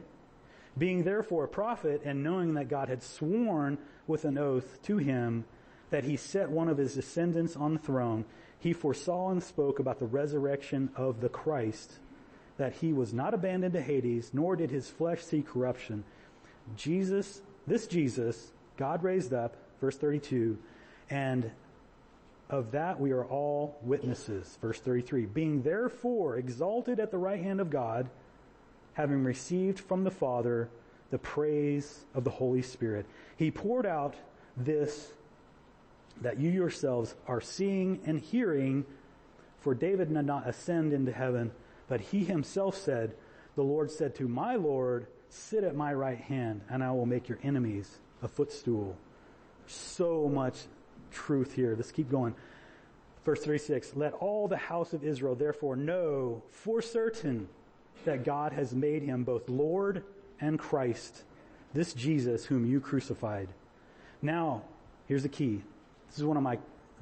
Being 0.78 1.04
therefore 1.04 1.46
a 1.46 1.48
prophet 1.48 2.02
and 2.04 2.24
knowing 2.24 2.54
that 2.56 2.68
God 2.68 2.90
had 2.90 3.02
sworn 3.02 3.78
with 4.06 4.26
an 4.26 4.38
oath 4.38 4.82
to 4.84 4.98
him 4.98 5.46
that 5.90 6.04
he 6.04 6.18
set 6.18 6.50
one 6.50 6.68
of 6.68 6.78
his 6.78 6.96
descendants 6.96 7.56
on 7.56 7.74
the 7.74 7.80
throne, 7.80 8.26
he 8.64 8.72
foresaw 8.72 9.30
and 9.30 9.44
spoke 9.44 9.80
about 9.80 10.00
the 10.00 10.06
resurrection 10.06 10.90
of 10.96 11.20
the 11.20 11.28
Christ, 11.28 12.00
that 12.56 12.76
he 12.76 12.94
was 12.94 13.14
not 13.14 13.34
abandoned 13.34 13.74
to 13.74 13.82
Hades, 13.82 14.32
nor 14.32 14.56
did 14.56 14.72
his 14.72 14.90
flesh 14.90 15.22
see 15.22 15.42
corruption. 15.42 16.06
Jesus, 16.78 17.42
this 17.68 17.88
Jesus, 17.88 18.54
God 18.78 19.04
raised 19.04 19.34
up, 19.34 19.58
verse 19.82 19.98
32, 19.98 20.58
and 21.10 21.52
of 22.50 22.72
that 22.72 23.02
we 23.02 23.12
are 23.12 23.26
all 23.26 23.78
witnesses. 23.82 24.58
Verse 24.62 24.80
33. 24.80 25.26
Being 25.26 25.64
therefore 25.64 26.38
exalted 26.38 27.02
at 27.02 27.12
the 27.12 27.18
right 27.18 27.44
hand 27.44 27.60
of 27.60 27.70
God, 27.70 28.10
having 28.94 29.26
received 29.26 29.80
from 29.80 30.06
the 30.06 30.12
Father 30.12 30.70
the 31.12 31.18
praise 31.18 32.06
of 32.14 32.24
the 32.24 32.30
Holy 32.30 32.62
Spirit, 32.62 33.06
he 33.36 33.52
poured 33.52 33.86
out 33.86 34.16
this 34.56 35.12
that 36.22 36.40
you 36.40 36.50
yourselves 36.50 37.16
are 37.28 37.42
seeing 37.42 38.00
and 38.06 38.20
hearing. 38.20 38.86
For 39.60 39.74
David 39.74 40.14
did 40.14 40.26
not 40.26 40.48
ascend 40.48 40.94
into 40.94 41.12
heaven, 41.12 41.52
but 41.88 42.02
he 42.02 42.24
himself 42.24 42.78
said, 42.78 43.16
The 43.56 43.64
Lord 43.64 43.92
said 43.92 44.16
to 44.16 44.28
my 44.28 44.56
Lord, 44.56 45.08
Sit 45.30 45.64
at 45.64 45.76
my 45.76 45.94
right 45.94 46.20
hand, 46.20 46.62
and 46.70 46.84
I 46.84 46.92
will 46.92 47.08
make 47.08 47.28
your 47.28 47.40
enemies 47.44 47.98
a 48.22 48.28
footstool. 48.28 48.96
So 49.66 50.30
much 50.30 50.58
truth 51.12 51.54
here. 51.54 51.74
Let's 51.76 51.92
keep 51.92 52.10
going. 52.10 52.36
Verse 53.26 53.44
36, 53.44 53.94
let 53.96 54.14
all 54.14 54.48
the 54.48 54.58
house 54.58 54.94
of 54.94 55.04
Israel 55.04 55.36
therefore 55.36 55.76
know 55.76 56.44
for 56.52 56.82
certain 56.82 57.48
that 58.06 58.26
God 58.26 58.52
has 58.52 58.76
made 58.76 59.02
him 59.02 59.24
both 59.24 59.48
Lord 59.48 60.04
and 60.42 60.60
Christ, 60.60 61.24
this 61.74 61.94
Jesus 61.94 62.46
whom 62.46 62.66
you 62.66 62.82
crucified. 62.82 63.48
Now, 64.22 64.64
here's 65.08 65.24
the 65.24 65.30
key. 65.30 65.62
This 66.14 66.20
is 66.20 66.26
one 66.26 66.38
of 66.38 66.44
my, 66.44 66.60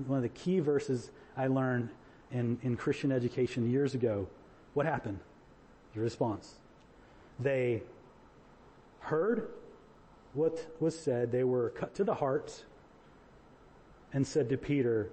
one 0.08 0.20
of 0.20 0.24
the 0.24 0.30
key 0.30 0.62
verses 0.62 1.12
I 1.36 1.48
learned 1.48 1.90
in, 2.32 2.58
in 2.64 2.78
Christian 2.78 3.12
education 3.12 3.70
years 3.70 3.94
ago. 3.94 4.26
What 4.74 4.86
happened? 4.86 5.20
The 5.94 6.00
response. 6.00 6.56
They 7.38 7.84
heard 9.00 9.50
what 10.34 10.66
was 10.80 10.98
said. 10.98 11.30
They 11.30 11.44
were 11.44 11.72
cut 11.72 11.94
to 11.96 12.06
the 12.06 12.14
heart 12.14 12.64
and 14.14 14.26
said 14.26 14.48
to 14.48 14.58
Peter, 14.58 15.10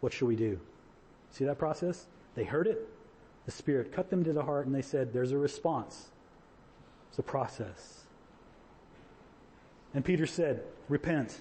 what 0.00 0.14
shall 0.14 0.28
we 0.28 0.36
do? 0.36 0.58
See 1.30 1.44
that 1.44 1.58
process? 1.58 2.06
They 2.34 2.44
heard 2.44 2.66
it. 2.66 2.88
The 3.44 3.50
Spirit 3.50 3.92
cut 3.92 4.08
them 4.08 4.24
to 4.24 4.32
the 4.32 4.44
heart 4.44 4.64
and 4.64 4.74
they 4.74 4.80
said, 4.80 5.12
there's 5.12 5.32
a 5.32 5.36
response. 5.36 6.08
It's 7.10 7.18
a 7.18 7.22
process. 7.22 8.04
And 9.92 10.02
Peter 10.02 10.24
said, 10.24 10.62
repent 10.88 11.38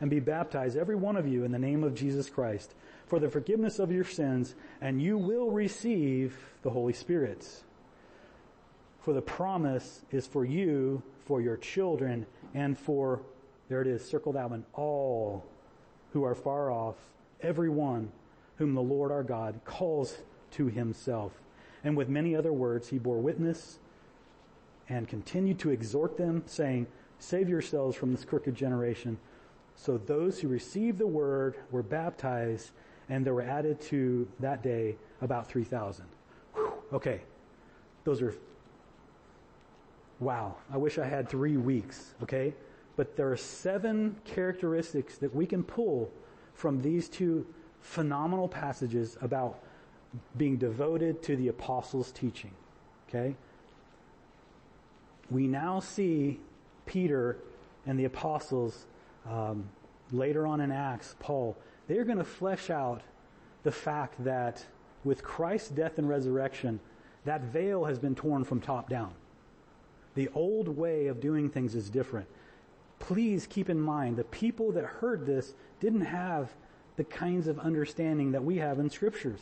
and 0.00 0.10
be 0.10 0.20
baptized, 0.20 0.76
every 0.76 0.96
one 0.96 1.16
of 1.16 1.28
you, 1.28 1.44
in 1.44 1.52
the 1.52 1.58
name 1.58 1.84
of 1.84 1.94
Jesus 1.94 2.30
Christ, 2.30 2.74
for 3.06 3.18
the 3.18 3.28
forgiveness 3.28 3.78
of 3.78 3.92
your 3.92 4.04
sins, 4.04 4.54
and 4.80 5.02
you 5.02 5.18
will 5.18 5.50
receive 5.50 6.36
the 6.62 6.70
Holy 6.70 6.92
Spirit. 6.92 7.46
For 9.00 9.12
the 9.12 9.22
promise 9.22 10.02
is 10.10 10.26
for 10.26 10.44
you, 10.44 11.02
for 11.24 11.40
your 11.40 11.56
children, 11.56 12.26
and 12.54 12.78
for, 12.78 13.20
there 13.68 13.82
it 13.82 13.86
is, 13.86 14.04
circle 14.04 14.32
that 14.32 14.50
one, 14.50 14.64
all 14.74 15.44
who 16.12 16.24
are 16.24 16.34
far 16.34 16.70
off, 16.70 16.96
everyone 17.40 18.10
whom 18.56 18.74
the 18.74 18.82
Lord 18.82 19.10
our 19.10 19.22
God 19.22 19.60
calls 19.64 20.18
to 20.52 20.66
himself. 20.66 21.32
And 21.82 21.96
with 21.96 22.08
many 22.08 22.36
other 22.36 22.52
words, 22.52 22.88
he 22.88 22.98
bore 22.98 23.18
witness 23.18 23.78
and 24.88 25.08
continued 25.08 25.58
to 25.60 25.70
exhort 25.70 26.16
them, 26.16 26.42
saying, 26.46 26.86
Save 27.18 27.48
yourselves 27.48 27.96
from 27.96 28.12
this 28.12 28.24
crooked 28.24 28.54
generation. 28.54 29.18
So 29.80 29.96
those 29.96 30.38
who 30.38 30.48
received 30.48 30.98
the 30.98 31.06
word 31.06 31.56
were 31.70 31.82
baptized, 31.82 32.72
and 33.08 33.24
there 33.24 33.32
were 33.32 33.40
added 33.40 33.80
to 33.82 34.28
that 34.38 34.62
day 34.62 34.96
about 35.22 35.48
3,000. 35.48 36.04
Okay. 36.92 37.22
Those 38.04 38.20
are, 38.20 38.34
wow. 40.18 40.56
I 40.70 40.76
wish 40.76 40.98
I 40.98 41.06
had 41.06 41.30
three 41.30 41.56
weeks, 41.56 42.12
okay? 42.22 42.52
But 42.96 43.16
there 43.16 43.32
are 43.32 43.38
seven 43.38 44.16
characteristics 44.24 45.16
that 45.16 45.34
we 45.34 45.46
can 45.46 45.64
pull 45.64 46.10
from 46.52 46.82
these 46.82 47.08
two 47.08 47.46
phenomenal 47.80 48.48
passages 48.48 49.16
about 49.22 49.60
being 50.36 50.58
devoted 50.58 51.22
to 51.22 51.36
the 51.36 51.48
apostles' 51.48 52.12
teaching. 52.12 52.50
Okay? 53.08 53.34
We 55.30 55.46
now 55.46 55.80
see 55.80 56.38
Peter 56.84 57.38
and 57.86 57.98
the 57.98 58.04
apostles 58.04 58.84
um, 59.28 59.68
later 60.12 60.46
on 60.46 60.60
in 60.60 60.70
Acts, 60.70 61.16
Paul, 61.20 61.56
they're 61.88 62.04
going 62.04 62.18
to 62.18 62.24
flesh 62.24 62.70
out 62.70 63.02
the 63.62 63.72
fact 63.72 64.22
that 64.24 64.64
with 65.04 65.22
Christ's 65.22 65.70
death 65.70 65.98
and 65.98 66.08
resurrection, 66.08 66.80
that 67.24 67.42
veil 67.42 67.84
has 67.84 67.98
been 67.98 68.14
torn 68.14 68.44
from 68.44 68.60
top 68.60 68.88
down. 68.88 69.12
The 70.14 70.28
old 70.34 70.68
way 70.68 71.06
of 71.06 71.20
doing 71.20 71.50
things 71.50 71.74
is 71.74 71.90
different 71.90 72.26
please 73.00 73.46
keep 73.48 73.68
in 73.68 73.80
mind 73.80 74.16
the 74.16 74.24
people 74.24 74.70
that 74.70 74.84
heard 74.84 75.26
this 75.26 75.54
didn't 75.80 76.02
have 76.02 76.52
the 76.96 77.04
kinds 77.04 77.48
of 77.48 77.58
understanding 77.58 78.30
that 78.30 78.44
we 78.44 78.58
have 78.58 78.78
in 78.78 78.88
scriptures. 78.88 79.40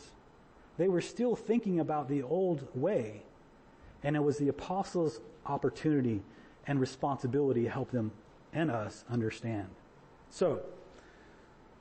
They 0.77 0.87
were 0.87 1.01
still 1.01 1.35
thinking 1.35 1.79
about 1.79 2.07
the 2.07 2.23
old 2.23 2.65
way, 2.73 3.21
and 4.01 4.15
it 4.15 4.23
was 4.23 4.37
the 4.37 4.47
apostles' 4.47 5.19
opportunity 5.45 6.23
and 6.65 6.79
responsibility 6.79 7.63
to 7.63 7.69
help 7.69 7.91
them 7.91 8.11
and 8.53 8.71
us 8.71 9.03
understand. 9.09 9.67
So, 10.29 10.61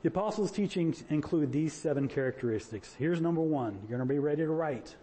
the 0.03 0.09
apostles' 0.09 0.53
teachings 0.53 1.05
include 1.11 1.51
these 1.51 1.73
seven 1.73 2.07
characteristics. 2.07 2.95
Here's 2.99 3.21
number 3.21 3.41
one. 3.41 3.81
You're 3.89 3.99
going 3.99 4.09
to 4.09 4.15
be 4.15 4.21
ready 4.21 4.43
to 4.43 4.51
write. 4.51 4.95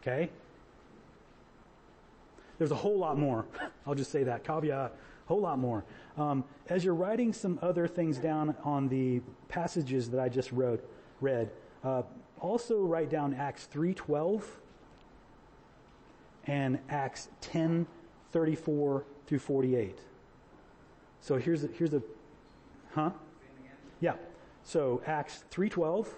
Okay? 0.00 0.30
There's 2.58 2.70
a 2.70 2.76
whole 2.76 2.98
lot 2.98 3.18
more. 3.18 3.46
I'll 3.86 3.96
just 3.96 4.12
say 4.12 4.22
that. 4.24 4.44
Caveat, 4.44 4.92
whole 5.26 5.40
lot 5.40 5.58
more. 5.58 5.84
Um, 6.16 6.44
as 6.68 6.84
you're 6.84 6.94
writing 6.94 7.32
some 7.32 7.58
other 7.62 7.88
things 7.88 8.18
down 8.18 8.54
on 8.62 8.88
the 8.88 9.20
passages 9.48 10.08
that 10.10 10.20
I 10.20 10.28
just 10.28 10.52
wrote, 10.52 10.88
read, 11.20 11.50
uh, 11.82 12.02
also 12.40 12.80
write 12.80 13.10
down 13.10 13.34
Acts 13.34 13.68
3.12 13.72 14.42
and 16.46 16.78
Acts 16.88 17.28
10.34 17.40 19.02
through 19.26 19.38
48. 19.38 19.98
So 21.24 21.36
here's 21.38 21.64
a, 21.64 21.68
here's 21.68 21.94
a, 21.94 22.02
huh? 22.92 23.10
Yeah. 23.98 24.12
So 24.62 25.00
Acts 25.06 25.42
3.12 25.50 26.08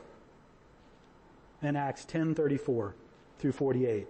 and 1.63 1.77
Acts 1.77 2.05
10.34 2.07 2.93
through 3.39 3.53
48. 3.53 4.09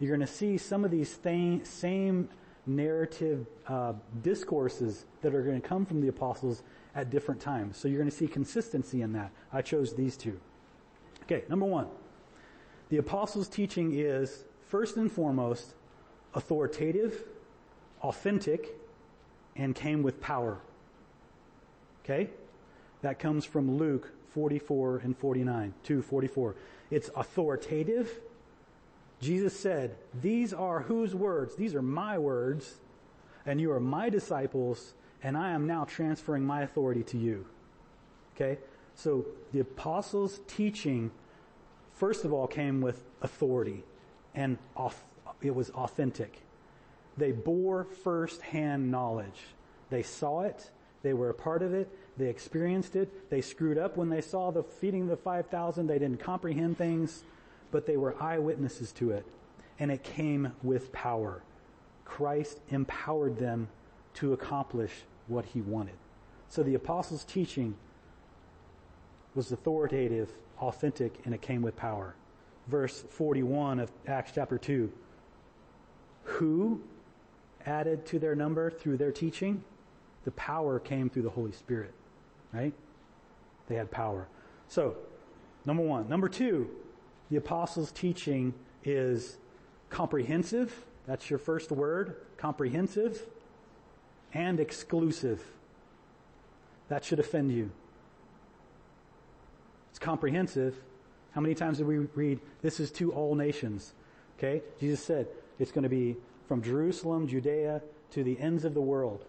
You're 0.00 0.08
going 0.08 0.26
to 0.26 0.32
see 0.32 0.58
some 0.58 0.84
of 0.84 0.90
these 0.90 1.16
th- 1.16 1.64
same 1.64 2.28
narrative 2.66 3.46
uh, 3.68 3.92
discourses 4.24 5.04
that 5.20 5.32
are 5.32 5.42
going 5.42 5.62
to 5.62 5.68
come 5.68 5.86
from 5.86 6.00
the 6.00 6.08
apostles 6.08 6.64
at 6.96 7.08
different 7.08 7.40
times. 7.40 7.76
So 7.76 7.86
you're 7.86 8.00
going 8.00 8.10
to 8.10 8.16
see 8.16 8.26
consistency 8.26 9.02
in 9.02 9.12
that. 9.12 9.30
I 9.52 9.62
chose 9.62 9.94
these 9.94 10.16
two. 10.16 10.40
Okay, 11.22 11.44
number 11.48 11.66
one. 11.66 11.86
The 12.88 12.96
apostles' 12.96 13.46
teaching 13.46 13.92
is, 13.94 14.42
first 14.66 14.96
and 14.96 15.10
foremost, 15.10 15.74
authoritative, 16.34 17.22
authentic, 18.02 18.76
and 19.56 19.74
came 19.74 20.02
with 20.02 20.20
power. 20.20 20.60
Okay? 22.04 22.30
That 23.02 23.18
comes 23.18 23.44
from 23.44 23.76
Luke 23.76 24.12
44 24.28 24.98
and 24.98 25.16
49, 25.16 25.74
244. 25.82 26.54
It's 26.90 27.10
authoritative, 27.14 28.20
Jesus 29.20 29.58
said, 29.58 29.94
these 30.20 30.52
are 30.52 30.80
whose 30.80 31.14
words? 31.14 31.54
These 31.54 31.74
are 31.74 31.82
my 31.82 32.18
words, 32.18 32.74
and 33.46 33.60
you 33.60 33.70
are 33.70 33.80
my 33.80 34.10
disciples, 34.10 34.94
and 35.22 35.36
I 35.36 35.52
am 35.52 35.66
now 35.66 35.84
transferring 35.84 36.44
my 36.44 36.62
authority 36.62 37.04
to 37.04 37.18
you. 37.18 37.46
Okay? 38.34 38.58
So 38.94 39.26
the 39.52 39.60
apostles' 39.60 40.40
teaching, 40.48 41.12
first 41.92 42.24
of 42.24 42.32
all, 42.32 42.46
came 42.46 42.80
with 42.80 43.04
authority, 43.22 43.84
and 44.34 44.58
it 45.40 45.54
was 45.54 45.70
authentic. 45.70 46.40
They 47.16 47.32
bore 47.32 47.84
first-hand 47.84 48.90
knowledge. 48.90 49.40
They 49.90 50.02
saw 50.02 50.42
it. 50.42 50.70
They 51.02 51.12
were 51.12 51.30
a 51.30 51.34
part 51.34 51.62
of 51.62 51.74
it. 51.74 51.90
They 52.16 52.28
experienced 52.28 52.96
it. 52.96 53.30
They 53.30 53.40
screwed 53.40 53.78
up 53.78 53.96
when 53.96 54.08
they 54.08 54.20
saw 54.20 54.50
the 54.50 54.62
feeding 54.62 55.02
of 55.02 55.08
the 55.08 55.16
5,000. 55.16 55.86
They 55.86 55.98
didn't 55.98 56.20
comprehend 56.20 56.78
things 56.78 57.24
but 57.72 57.86
they 57.86 57.96
were 57.96 58.14
eyewitnesses 58.22 58.92
to 58.92 59.10
it, 59.10 59.26
and 59.80 59.90
it 59.90 60.04
came 60.04 60.52
with 60.62 60.92
power. 60.92 61.42
Christ 62.04 62.60
empowered 62.68 63.38
them 63.38 63.68
to 64.14 64.32
accomplish 64.34 64.92
what 65.26 65.46
he 65.46 65.62
wanted. 65.62 65.96
So 66.48 66.62
the 66.62 66.74
apostles' 66.74 67.24
teaching 67.24 67.74
was 69.34 69.50
authoritative, 69.50 70.30
authentic, 70.60 71.18
and 71.24 71.34
it 71.34 71.40
came 71.40 71.62
with 71.62 71.74
power. 71.74 72.14
Verse 72.68 73.02
41 73.08 73.80
of 73.80 73.90
Acts 74.06 74.32
chapter 74.34 74.58
2. 74.58 74.92
Who 76.24 76.82
added 77.66 78.06
to 78.06 78.18
their 78.18 78.34
number 78.34 78.70
through 78.70 78.96
their 78.96 79.12
teaching, 79.12 79.64
the 80.24 80.30
power 80.32 80.78
came 80.78 81.10
through 81.10 81.22
the 81.22 81.30
Holy 81.30 81.52
Spirit, 81.52 81.92
right? 82.52 82.72
They 83.68 83.74
had 83.74 83.90
power. 83.90 84.28
So, 84.68 84.96
number 85.64 85.82
one. 85.82 86.08
Number 86.08 86.28
two, 86.28 86.70
the 87.30 87.36
apostles' 87.36 87.92
teaching 87.92 88.54
is 88.84 89.36
comprehensive. 89.90 90.84
That's 91.06 91.28
your 91.30 91.38
first 91.38 91.70
word, 91.70 92.16
comprehensive, 92.36 93.22
and 94.32 94.60
exclusive. 94.60 95.42
That 96.88 97.04
should 97.04 97.18
offend 97.18 97.52
you. 97.52 97.70
It's 99.90 99.98
comprehensive. 99.98 100.76
How 101.32 101.40
many 101.40 101.54
times 101.54 101.78
did 101.78 101.86
we 101.86 101.98
read, 101.98 102.40
this 102.60 102.80
is 102.80 102.90
to 102.92 103.12
all 103.12 103.34
nations? 103.34 103.94
Okay? 104.38 104.62
Jesus 104.80 105.02
said, 105.02 105.28
it's 105.58 105.72
going 105.72 105.84
to 105.84 105.88
be 105.88 106.16
from 106.52 106.60
Jerusalem, 106.60 107.26
Judea, 107.26 107.80
to 108.10 108.22
the 108.22 108.38
ends 108.38 108.66
of 108.66 108.74
the 108.74 108.80
world. 108.82 109.24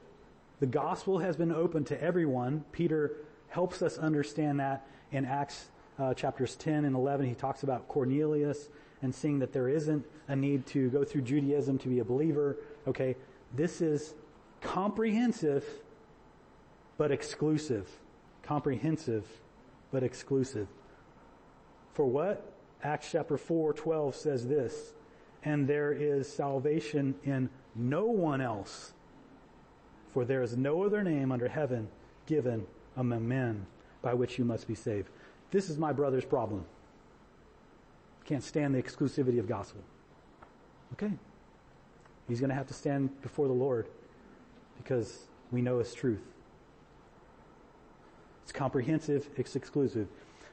The 0.60 0.66
gospel 0.66 1.20
has 1.20 1.38
been 1.38 1.54
open 1.54 1.86
to 1.86 2.04
everyone. 2.04 2.66
Peter 2.74 3.14
helps 3.48 3.82
us 3.82 3.98
understand 3.98 4.60
that 4.60 4.86
in 5.14 5.24
Acts 5.24 5.70
uh, 5.98 6.14
chapters 6.14 6.58
10 6.58 6.84
and 6.84 6.94
11. 6.94 7.26
He 7.26 7.34
talks 7.34 7.64
about 7.64 7.88
Cornelius 7.88 8.68
and 9.02 9.16
seeing 9.16 9.40
that 9.40 9.54
there 9.54 9.70
isn't 9.70 10.06
a 10.28 10.36
need 10.36 10.66
to 10.66 10.90
go 10.90 11.06
through 11.06 11.22
Judaism 11.22 11.78
to 11.78 11.88
be 11.88 12.00
a 12.00 12.04
believer. 12.04 12.58
Okay, 12.90 13.16
this 13.56 13.80
is 13.80 14.16
comprehensive 14.60 15.64
but 16.98 17.10
exclusive. 17.10 17.90
Comprehensive 18.42 19.26
but 19.94 20.04
exclusive. 20.04 20.68
For 21.94 22.06
what? 22.06 22.52
Acts 22.84 23.08
chapter 23.14 23.38
4, 23.38 23.72
12 23.72 24.14
says 24.14 24.46
this, 24.46 24.92
and 25.44 25.68
there 25.68 25.92
is 25.92 26.32
salvation 26.32 27.16
in 27.24 27.50
no 27.76 28.06
one 28.06 28.42
else, 28.42 28.94
for 30.14 30.26
there 30.26 30.42
is 30.42 30.56
no 30.56 30.84
other 30.84 31.04
name 31.04 31.32
under 31.32 31.48
heaven 31.48 31.88
given 32.26 32.66
among 32.96 33.28
men 33.28 33.66
by 34.02 34.14
which 34.14 34.38
you 34.38 34.46
must 34.46 34.68
be 34.68 34.76
saved. 34.76 35.10
This 35.52 35.70
is 35.70 35.78
my 35.78 35.92
brother's 35.92 36.26
problem. 36.26 36.66
Can't 38.26 38.44
stand 38.44 38.74
the 38.74 38.82
exclusivity 38.82 39.40
of 39.40 39.48
gospel. 39.48 39.82
Okay. 40.94 41.12
He's 42.28 42.40
going 42.40 42.50
to 42.50 42.56
have 42.56 42.68
to 42.68 42.74
stand 42.74 43.22
before 43.22 43.48
the 43.48 43.54
Lord 43.54 43.88
because 44.78 45.24
we 45.52 45.62
know 45.62 45.80
His 45.80 45.94
truth. 45.94 46.22
It's 48.44 48.52
comprehensive, 48.52 49.30
it's 49.36 49.56
exclusive. 49.56 50.08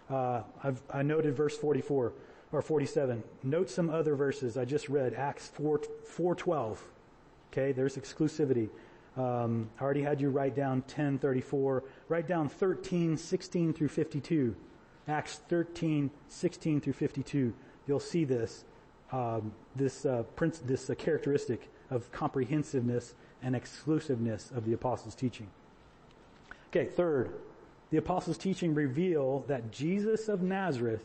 Uh, 0.08 0.42
I've, 0.64 0.82
I 0.92 1.02
noted 1.02 1.36
verse 1.36 1.56
44 1.56 2.12
or 2.52 2.62
47. 2.62 3.22
Note 3.42 3.70
some 3.70 3.90
other 3.90 4.14
verses 4.14 4.56
I 4.56 4.64
just 4.64 4.88
read. 4.88 5.14
Acts 5.14 5.48
4, 5.48 5.78
4.12. 5.78 6.78
Okay, 7.52 7.72
there's 7.72 7.96
exclusivity. 7.96 8.68
Um, 9.16 9.68
I 9.78 9.84
already 9.84 10.02
had 10.02 10.20
you 10.20 10.30
write 10.30 10.54
down 10.54 10.78
1034. 10.80 11.84
Write 12.08 12.28
down 12.28 12.48
13, 12.48 13.16
16 13.16 13.72
through 13.72 13.88
52. 13.88 14.54
Acts 15.08 15.40
13, 15.48 16.10
16 16.28 16.80
through 16.80 16.92
52. 16.92 17.52
You'll 17.86 18.00
see 18.00 18.24
this, 18.24 18.64
um, 19.10 19.52
this, 19.74 20.06
uh, 20.06 20.22
this 20.64 20.90
uh, 20.90 20.94
characteristic 20.94 21.68
of 21.90 22.10
comprehensiveness 22.12 23.14
and 23.42 23.56
exclusiveness 23.56 24.52
of 24.54 24.64
the 24.64 24.72
apostles' 24.72 25.14
teaching. 25.14 25.48
Okay, 26.68 26.86
third, 26.86 27.32
the 27.90 27.96
apostles' 27.96 28.38
teaching 28.38 28.74
reveal 28.74 29.44
that 29.48 29.72
Jesus 29.72 30.28
of 30.28 30.42
Nazareth, 30.42 31.02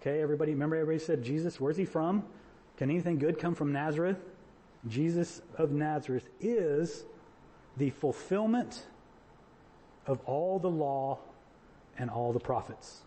okay, 0.00 0.20
everybody, 0.20 0.52
remember 0.52 0.76
everybody 0.76 1.04
said 1.04 1.22
Jesus, 1.22 1.60
where's 1.60 1.76
he 1.76 1.84
from? 1.84 2.24
Can 2.76 2.90
anything 2.90 3.18
good 3.18 3.38
come 3.38 3.54
from 3.54 3.72
Nazareth? 3.72 4.18
Jesus 4.88 5.42
of 5.56 5.72
Nazareth 5.72 6.28
is 6.40 7.04
the 7.76 7.90
fulfillment 7.90 8.86
of 10.06 10.20
all 10.26 10.58
the 10.58 10.70
law 10.70 11.18
and 11.98 12.10
all 12.10 12.32
the 12.32 12.40
prophets. 12.40 13.02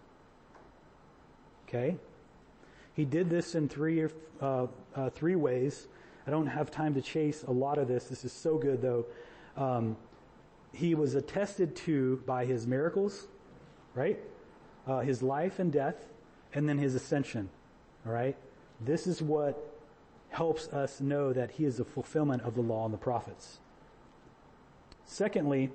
Okay? 1.68 1.98
He 2.94 3.06
did 3.06 3.30
this 3.30 3.56
in 3.56 3.70
three, 3.70 4.08
uh, 4.42 4.68
uh, 4.96 5.10
three 5.12 5.36
ways. 5.36 5.88
I 6.28 6.32
don't 6.32 6.48
have 6.48 6.70
time 6.70 6.94
to 6.96 7.02
chase 7.02 7.44
a 7.48 7.52
lot 7.52 7.78
of 7.78 7.88
this. 7.88 8.06
This 8.06 8.26
is 8.26 8.34
so 8.34 8.58
good 8.58 8.82
though. 8.82 9.06
Um, 9.56 9.96
he 10.74 10.96
was 10.96 11.16
attested 11.16 11.76
to 11.78 12.22
by 12.26 12.46
his 12.46 12.68
miracles, 12.68 13.28
right? 13.96 14.20
Uh, 14.86 15.00
his 15.00 15.24
life 15.24 15.60
and 15.60 15.72
death, 15.72 16.06
and 16.54 16.68
then 16.68 16.78
his 16.78 16.96
ascension. 16.96 17.50
All 18.06 18.12
right? 18.12 18.36
This 18.82 19.08
is 19.08 19.22
what 19.22 19.62
helps 20.30 20.68
us 20.70 21.02
know 21.02 21.34
that 21.34 21.52
he 21.52 21.66
is 21.66 21.78
the 21.78 21.86
fulfillment 21.86 22.44
of 22.44 22.56
the 22.56 22.62
law 22.62 22.86
and 22.86 22.94
the 22.94 22.98
prophets. 22.98 23.60
Secondly, 25.06 25.72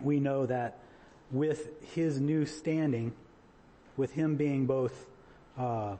we 0.00 0.20
know 0.20 0.46
that 0.46 0.78
with 1.30 1.70
his 1.94 2.20
new 2.20 2.44
standing, 2.44 3.12
with 3.96 4.12
him 4.12 4.36
being 4.36 4.66
both 4.66 5.06
uh, 5.58 5.96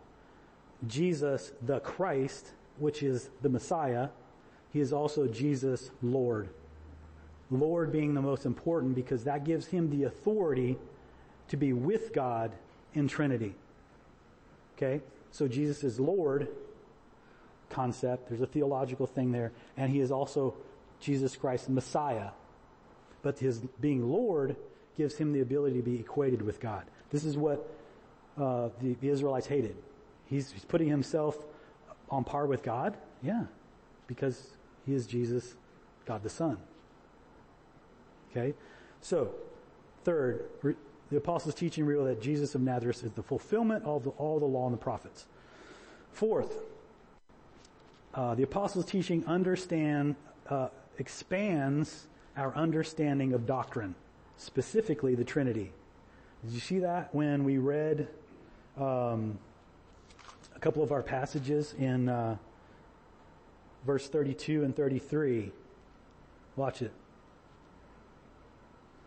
Jesus 0.87 1.53
the 1.63 1.81
Christ, 1.81 2.53
which 2.79 3.03
is 3.03 3.31
the 3.43 3.49
Messiah, 3.49 4.09
he 4.73 4.81
is 4.81 4.93
also 4.93 5.27
Jesus 5.27 5.91
Lord. 6.03 6.51
Lord 7.51 7.91
being 7.91 8.15
the 8.15 8.23
most 8.23 8.47
important 8.47 8.95
because 8.95 9.25
that 9.25 9.45
gives 9.45 9.67
him 9.67 9.91
the 9.91 10.05
authority 10.05 10.79
to 11.49 11.57
be 11.57 11.73
with 11.73 12.13
God 12.13 12.53
in 12.95 13.09
Trinity. 13.09 13.55
Okay? 14.81 15.03
So 15.31 15.47
Jesus 15.47 15.85
is 15.85 16.01
Lord 16.01 16.49
concept. 17.69 18.29
There's 18.29 18.41
a 18.41 18.47
theological 18.47 19.07
thing 19.07 19.33
there. 19.33 19.53
And 19.77 19.93
he 19.93 20.01
is 20.01 20.11
also 20.11 20.55
Jesus 21.01 21.37
Christ 21.37 21.69
Messiah. 21.69 22.31
But 23.23 23.39
his 23.39 23.59
being 23.81 24.09
Lord 24.11 24.57
gives 24.97 25.17
him 25.17 25.33
the 25.33 25.41
ability 25.41 25.77
to 25.77 25.83
be 25.83 25.97
equated 25.97 26.43
with 26.43 26.61
God. 26.61 26.85
This 27.11 27.25
is 27.25 27.37
what 27.37 27.69
uh, 28.39 28.71
the, 28.81 28.95
the, 29.01 29.09
Israelites 29.09 29.47
hated. 29.47 29.77
He's, 30.27 30.51
he's 30.51 30.65
putting 30.65 30.89
himself 30.89 31.37
on 32.09 32.25
par 32.25 32.47
with 32.47 32.63
God. 32.63 32.97
Yeah, 33.23 33.45
because 34.07 34.51
he 34.87 34.95
is 34.95 35.07
Jesus, 35.07 35.55
God 36.07 36.23
the 36.23 36.31
Son. 36.31 36.57
Okay, 38.31 38.55
so 39.01 39.35
third, 40.05 40.45
the 41.11 41.17
apostles' 41.17 41.55
teaching 41.55 41.85
reveal 41.85 42.05
that 42.05 42.23
Jesus 42.23 42.55
of 42.55 42.61
Nazareth 42.61 43.05
is 43.05 43.13
the 43.13 43.23
fulfillment 43.23 43.85
of 43.85 44.05
the, 44.05 44.11
all 44.11 44.39
the 44.39 44.47
law 44.47 44.67
and 44.67 44.73
the 44.73 44.79
prophets. 44.79 45.27
Fourth, 46.13 46.63
uh, 48.15 48.35
the 48.35 48.45
apostles' 48.45 48.87
teaching 48.87 49.25
understand 49.27 50.15
uh, 50.49 50.69
expands 50.99 52.07
our 52.37 52.55
understanding 52.55 53.33
of 53.33 53.47
doctrine, 53.47 53.95
specifically 54.37 55.15
the 55.15 55.25
Trinity. 55.25 55.73
Did 56.45 56.53
you 56.53 56.61
see 56.61 56.79
that 56.79 57.15
when 57.15 57.45
we 57.45 57.59
read 57.59 58.09
um, 58.79 59.39
a 60.55 60.59
couple 60.61 60.83
of 60.83 60.93
our 60.93 61.03
passages 61.03 61.75
in 61.79 62.09
uh, 62.09 62.37
verse 63.85 64.09
32 64.09 64.65
and 64.65 64.75
33? 64.75 65.51
Watch 66.57 66.83
it. 66.83 66.93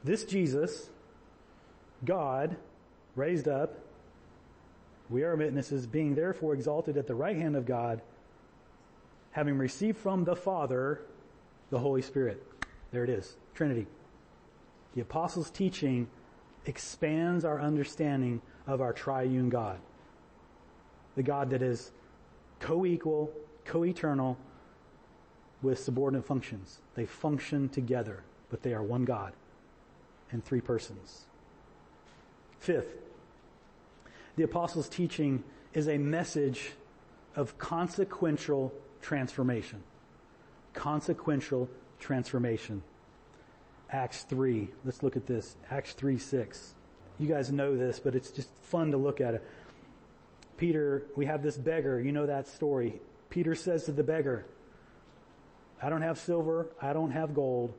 This 0.04 0.26
Jesus, 0.26 0.90
God, 2.06 2.58
raised 3.16 3.48
up, 3.48 3.80
we 5.10 5.24
are 5.24 5.36
witnesses, 5.36 5.86
being 5.86 6.16
therefore 6.16 6.54
exalted 6.54 6.98
at 6.98 7.08
the 7.08 7.16
right 7.16 7.38
hand 7.38 7.56
of 7.56 7.66
God, 7.66 8.02
having 9.32 9.58
received 9.58 9.98
from 9.98 10.24
the 10.24 10.36
Father 10.36 11.02
the 11.70 11.80
Holy 11.80 12.02
Spirit. 12.02 12.44
There 12.92 13.04
it 13.04 13.10
is. 13.10 13.36
Trinity. 13.54 13.88
The 14.96 15.02
apostles' 15.02 15.50
teaching 15.50 16.08
expands 16.66 17.44
our 17.46 17.60
understanding 17.60 18.42
of 18.68 18.82
our 18.82 18.94
triune 18.94 19.50
God. 19.50 19.80
The 21.16 21.24
God 21.24 21.50
that 21.50 21.62
is 21.62 21.92
co-equal, 22.60 23.32
co-eternal, 23.66 24.38
with 25.62 25.80
subordinate 25.80 26.26
functions. 26.26 26.80
They 26.96 27.06
function 27.06 27.70
together, 27.70 28.24
but 28.50 28.62
they 28.62 28.74
are 28.74 28.84
one 28.84 29.06
God 29.06 29.34
and 30.32 30.44
three 30.44 30.62
persons. 30.62 31.26
Fifth, 32.64 32.96
the 34.38 34.44
apostles' 34.44 34.88
teaching 34.88 35.44
is 35.74 35.90
a 35.90 35.98
message 35.98 36.72
of 37.36 37.58
consequential 37.58 38.72
transformation. 39.02 39.84
Consequential 40.74 41.70
transformation. 42.00 42.82
Acts 43.90 44.24
3. 44.24 44.70
Let's 44.86 45.04
look 45.04 45.18
at 45.18 45.28
this. 45.28 45.58
Acts 45.70 45.92
3 45.92 46.18
6. 46.18 46.74
You 47.20 47.28
guys 47.28 47.52
know 47.52 47.76
this, 47.76 48.00
but 48.00 48.16
it's 48.16 48.32
just 48.32 48.48
fun 48.62 48.92
to 48.92 48.98
look 48.98 49.20
at 49.20 49.34
it. 49.34 49.44
Peter, 50.56 51.04
we 51.18 51.26
have 51.26 51.44
this 51.44 51.58
beggar. 51.58 52.00
You 52.00 52.14
know 52.14 52.28
that 52.28 52.48
story. 52.48 53.02
Peter 53.30 53.56
says 53.56 53.84
to 53.88 53.92
the 53.92 54.04
beggar, 54.04 54.46
I 55.82 55.90
don't 55.90 56.02
have 56.02 56.18
silver, 56.18 56.68
I 56.82 56.94
don't 56.94 57.12
have 57.12 57.36
gold, 57.36 57.74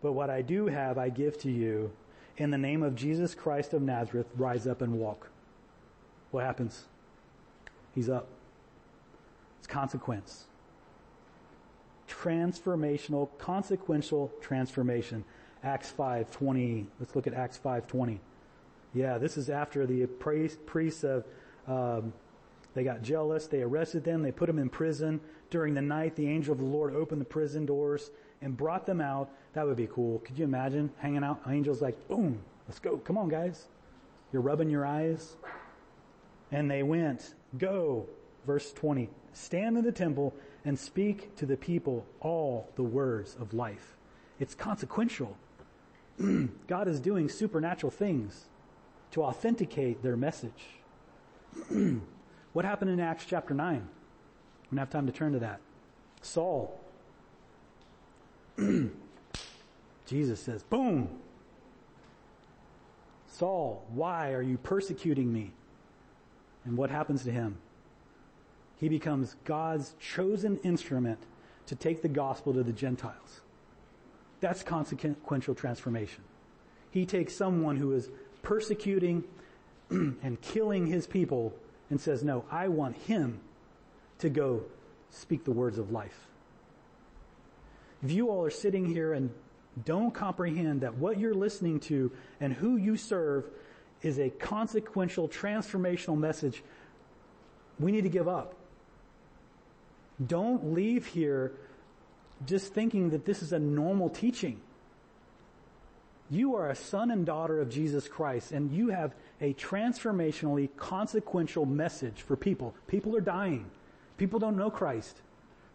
but 0.00 0.12
what 0.12 0.30
I 0.30 0.40
do 0.40 0.66
have 0.66 0.96
I 0.96 1.10
give 1.10 1.36
to 1.40 1.50
you. 1.50 1.92
In 2.36 2.50
the 2.50 2.58
name 2.58 2.82
of 2.82 2.94
Jesus 2.94 3.34
Christ 3.34 3.74
of 3.74 3.82
Nazareth, 3.82 4.28
rise 4.36 4.66
up 4.66 4.82
and 4.82 4.94
walk. 4.94 5.30
What 6.30 6.44
happens? 6.44 6.84
He's 7.94 8.08
up. 8.08 8.28
It's 9.58 9.66
consequence 9.66 10.46
transformational, 12.10 13.28
consequential 13.38 14.32
transformation. 14.40 15.24
Acts 15.62 15.90
5:20. 15.90 16.86
Let's 16.98 17.14
look 17.14 17.26
at 17.26 17.34
Acts 17.34 17.58
5:20. 17.58 18.20
Yeah, 18.92 19.18
this 19.18 19.36
is 19.36 19.48
after 19.48 19.86
the 19.86 20.06
priests 20.06 21.04
of 21.04 21.24
um, 21.66 22.12
they 22.74 22.84
got 22.84 23.02
jealous. 23.02 23.46
They 23.46 23.62
arrested 23.62 24.04
them. 24.04 24.22
They 24.22 24.32
put 24.32 24.46
them 24.46 24.58
in 24.58 24.68
prison. 24.68 25.20
During 25.50 25.74
the 25.74 25.82
night, 25.82 26.16
the 26.16 26.28
angel 26.28 26.52
of 26.52 26.58
the 26.58 26.64
Lord 26.64 26.94
opened 26.94 27.20
the 27.20 27.26
prison 27.26 27.66
doors 27.66 28.10
and 28.42 28.56
brought 28.56 28.86
them 28.86 29.00
out. 29.00 29.30
That 29.52 29.66
would 29.66 29.76
be 29.76 29.88
cool. 29.88 30.20
Could 30.20 30.38
you 30.38 30.44
imagine 30.44 30.90
hanging 30.98 31.24
out? 31.24 31.40
Angels 31.48 31.82
like, 31.82 32.08
boom, 32.08 32.40
let's 32.68 32.78
go. 32.78 32.96
Come 32.98 33.18
on, 33.18 33.28
guys. 33.28 33.66
You're 34.32 34.42
rubbing 34.42 34.70
your 34.70 34.86
eyes. 34.86 35.36
And 36.52 36.70
they 36.70 36.82
went, 36.82 37.34
go. 37.58 38.06
Verse 38.46 38.72
20. 38.72 39.08
Stand 39.32 39.76
in 39.76 39.84
the 39.84 39.92
temple 39.92 40.34
and 40.64 40.78
speak 40.78 41.34
to 41.36 41.46
the 41.46 41.56
people 41.56 42.06
all 42.20 42.68
the 42.76 42.82
words 42.82 43.36
of 43.40 43.54
life. 43.54 43.96
It's 44.38 44.54
consequential. 44.54 45.36
God 46.66 46.88
is 46.88 47.00
doing 47.00 47.28
supernatural 47.28 47.90
things 47.90 48.46
to 49.12 49.22
authenticate 49.22 50.02
their 50.02 50.16
message. 50.16 50.80
what 52.52 52.64
happened 52.64 52.90
in 52.90 53.00
Acts 53.00 53.24
chapter 53.28 53.54
9? 53.54 53.88
We 54.70 54.76
don't 54.76 54.78
have 54.78 54.90
time 54.90 55.06
to 55.06 55.12
turn 55.12 55.32
to 55.32 55.38
that. 55.40 55.60
Saul. 56.22 56.79
Jesus 60.06 60.40
says, 60.40 60.62
boom. 60.62 61.08
Saul, 63.28 63.84
why 63.90 64.32
are 64.32 64.42
you 64.42 64.58
persecuting 64.58 65.32
me? 65.32 65.52
And 66.64 66.76
what 66.76 66.90
happens 66.90 67.24
to 67.24 67.30
him? 67.30 67.58
He 68.76 68.88
becomes 68.88 69.36
God's 69.44 69.94
chosen 70.00 70.58
instrument 70.58 71.18
to 71.66 71.74
take 71.74 72.02
the 72.02 72.08
gospel 72.08 72.52
to 72.54 72.62
the 72.62 72.72
Gentiles. 72.72 73.40
That's 74.40 74.62
consequential 74.62 75.54
transformation. 75.54 76.24
He 76.90 77.06
takes 77.06 77.34
someone 77.34 77.76
who 77.76 77.92
is 77.92 78.10
persecuting 78.42 79.24
and 79.90 80.40
killing 80.40 80.86
his 80.86 81.06
people 81.06 81.54
and 81.88 82.00
says, 82.00 82.24
no, 82.24 82.44
I 82.50 82.68
want 82.68 82.96
him 82.96 83.40
to 84.18 84.28
go 84.28 84.62
speak 85.10 85.44
the 85.44 85.52
words 85.52 85.78
of 85.78 85.90
life. 85.90 86.26
If 88.02 88.12
you 88.12 88.28
all 88.28 88.44
are 88.44 88.50
sitting 88.50 88.86
here 88.86 89.12
and 89.12 89.30
don't 89.84 90.12
comprehend 90.12 90.80
that 90.80 90.96
what 90.96 91.18
you're 91.18 91.34
listening 91.34 91.80
to 91.80 92.10
and 92.40 92.52
who 92.52 92.76
you 92.76 92.96
serve 92.96 93.44
is 94.02 94.18
a 94.18 94.30
consequential 94.30 95.28
transformational 95.28 96.18
message, 96.18 96.62
we 97.78 97.92
need 97.92 98.02
to 98.02 98.08
give 98.08 98.28
up. 98.28 98.54
Don't 100.24 100.74
leave 100.74 101.06
here 101.06 101.52
just 102.46 102.72
thinking 102.72 103.10
that 103.10 103.24
this 103.24 103.42
is 103.42 103.52
a 103.52 103.58
normal 103.58 104.08
teaching. 104.08 104.60
You 106.30 106.56
are 106.56 106.70
a 106.70 106.76
son 106.76 107.10
and 107.10 107.26
daughter 107.26 107.60
of 107.60 107.70
Jesus 107.70 108.08
Christ 108.08 108.52
and 108.52 108.70
you 108.70 108.88
have 108.88 109.14
a 109.40 109.52
transformationally 109.54 110.68
consequential 110.76 111.66
message 111.66 112.22
for 112.22 112.36
people. 112.36 112.74
People 112.86 113.16
are 113.16 113.20
dying. 113.20 113.70
People 114.16 114.38
don't 114.38 114.56
know 114.56 114.70
Christ. 114.70 115.20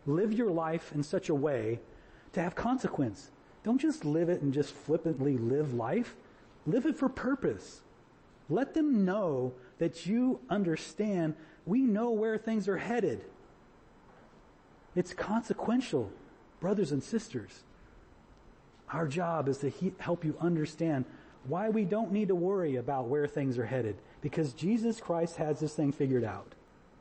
Live 0.05 0.31
your 0.31 0.51
life 0.51 0.91
in 0.93 1.03
such 1.03 1.29
a 1.29 1.35
way 1.35 1.79
to 2.35 2.41
have 2.41 2.55
consequence. 2.55 3.31
Don't 3.63 3.81
just 3.81 4.05
live 4.05 4.29
it 4.29 4.41
and 4.41 4.53
just 4.53 4.73
flippantly 4.73 5.37
live 5.37 5.73
life. 5.73 6.15
Live 6.67 6.85
it 6.85 6.97
for 6.97 7.09
purpose. 7.09 7.81
Let 8.49 8.73
them 8.73 9.05
know 9.05 9.53
that 9.79 10.05
you 10.05 10.39
understand 10.49 11.35
we 11.65 11.81
know 11.81 12.11
where 12.11 12.37
things 12.37 12.67
are 12.67 12.77
headed. 12.77 13.21
It's 14.95 15.13
consequential, 15.13 16.11
brothers 16.59 16.91
and 16.91 17.03
sisters. 17.03 17.63
Our 18.91 19.07
job 19.07 19.49
is 19.49 19.57
to 19.59 19.69
he- 19.69 19.93
help 19.97 20.23
you 20.23 20.37
understand 20.39 21.05
why 21.47 21.69
we 21.69 21.85
don't 21.85 22.11
need 22.11 22.27
to 22.27 22.35
worry 22.35 22.75
about 22.75 23.07
where 23.07 23.27
things 23.27 23.57
are 23.57 23.65
headed. 23.65 23.97
Because 24.21 24.53
Jesus 24.53 24.99
Christ 24.99 25.37
has 25.37 25.59
this 25.59 25.73
thing 25.73 25.91
figured 25.91 26.23
out. 26.23 26.53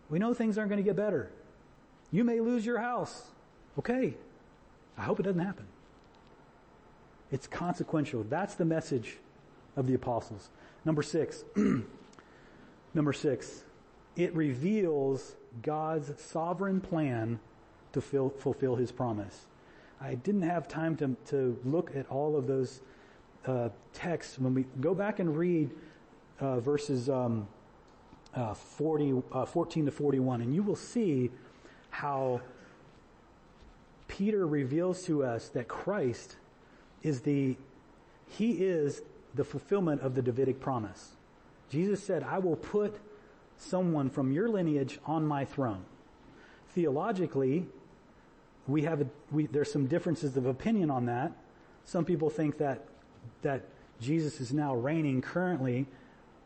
We 0.09 0.19
know 0.19 0.35
things 0.35 0.59
aren't 0.59 0.71
going 0.71 0.83
to 0.83 0.89
get 0.89 0.97
better. 0.97 1.31
You 2.11 2.25
may 2.25 2.41
lose 2.41 2.65
your 2.65 2.79
house. 2.79 3.29
Okay. 3.79 4.15
I 4.97 5.03
hope 5.03 5.21
it 5.21 5.25
doesn't 5.25 5.41
happen. 5.41 5.67
It's 7.31 7.47
consequential. 7.47 8.25
That's 8.29 8.55
the 8.55 8.65
message 8.65 9.19
of 9.77 9.87
the 9.87 9.95
apostles. 9.95 10.51
Number 10.85 11.03
six. 11.03 11.45
Number 12.95 13.13
six. 13.13 13.65
It 14.17 14.35
reveals 14.35 15.35
God's 15.63 16.21
sovereign 16.23 16.81
plan 16.81 17.41
to 17.93 18.01
fill, 18.01 18.31
fulfill 18.31 18.77
his 18.77 18.93
promise. 18.93 19.47
I 20.01 20.15
didn't 20.15 20.43
have 20.43 20.69
time 20.69 20.97
to, 20.97 21.17
to 21.27 21.59
look 21.65 21.97
at 21.97 22.09
all 22.11 22.37
of 22.37 22.47
those 22.47 22.81
uh, 23.47 23.71
texts. 23.93 24.39
When 24.39 24.55
we 24.55 24.65
go 24.81 24.95
back 24.95 25.19
and 25.19 25.37
read 25.37 25.71
uh, 26.41 26.61
verses 26.61 27.09
um, 27.09 27.49
uh, 28.35 28.55
40, 28.55 29.23
uh, 29.33 29.45
14 29.45 29.87
to 29.87 29.91
41, 29.91 30.43
and 30.43 30.55
you 30.55 30.63
will 30.63 30.77
see 30.77 31.31
how 31.91 32.41
Peter 34.17 34.47
reveals 34.47 35.03
to 35.03 35.25
us 35.25 35.49
that 35.49 35.67
Christ 35.67 36.37
is 37.03 37.23
the, 37.23 37.57
he 38.29 38.53
is 38.53 39.03
the 39.35 39.43
fulfillment 39.43 40.03
of 40.03 40.15
the 40.15 40.23
Davidic 40.23 40.61
promise. 40.61 41.15
Jesus 41.69 42.01
said, 42.01 42.23
I 42.23 42.39
will 42.39 42.55
put 42.55 42.97
someone 43.59 44.09
from 44.09 44.31
your 44.31 44.49
lineage 44.49 45.01
on 45.05 45.27
my 45.27 45.45
throne. 45.45 45.85
Theologically, 46.75 47.67
we 48.69 48.83
have 48.83 49.01
a, 49.01 49.07
we, 49.33 49.47
there's 49.47 49.73
some 49.73 49.87
differences 49.89 50.37
of 50.37 50.47
opinion 50.47 50.93
on 50.93 51.07
that. 51.07 51.33
Some 51.85 52.05
people 52.05 52.31
think 52.31 52.59
that 52.59 52.87
that 53.43 53.63
Jesus 54.01 54.41
is 54.41 54.53
now 54.53 54.77
reigning 54.77 55.23
currently 55.23 55.87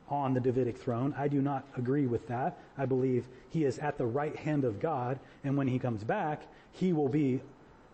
on 0.09 0.33
the 0.33 0.41
Davidic 0.41 0.79
throne. 0.79 1.14
I 1.19 1.29
do 1.29 1.43
not 1.43 1.66
agree 1.77 2.07
with 2.07 2.29
that. 2.29 2.59
I 2.79 2.87
believe 2.87 3.27
he 3.51 3.64
is 3.64 3.79
at 3.79 3.99
the 3.99 4.07
right 4.07 4.37
hand 4.37 4.64
of 4.64 4.81
God, 4.81 5.19
and 5.45 5.57
when 5.57 5.69
he 5.69 5.79
comes 5.79 6.03
back, 6.05 6.43
he 6.73 6.93
will 6.93 7.09
be 7.09 7.41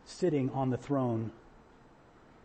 sitting 0.05 0.51
on 0.51 0.71
the 0.71 0.77
throne 0.77 1.31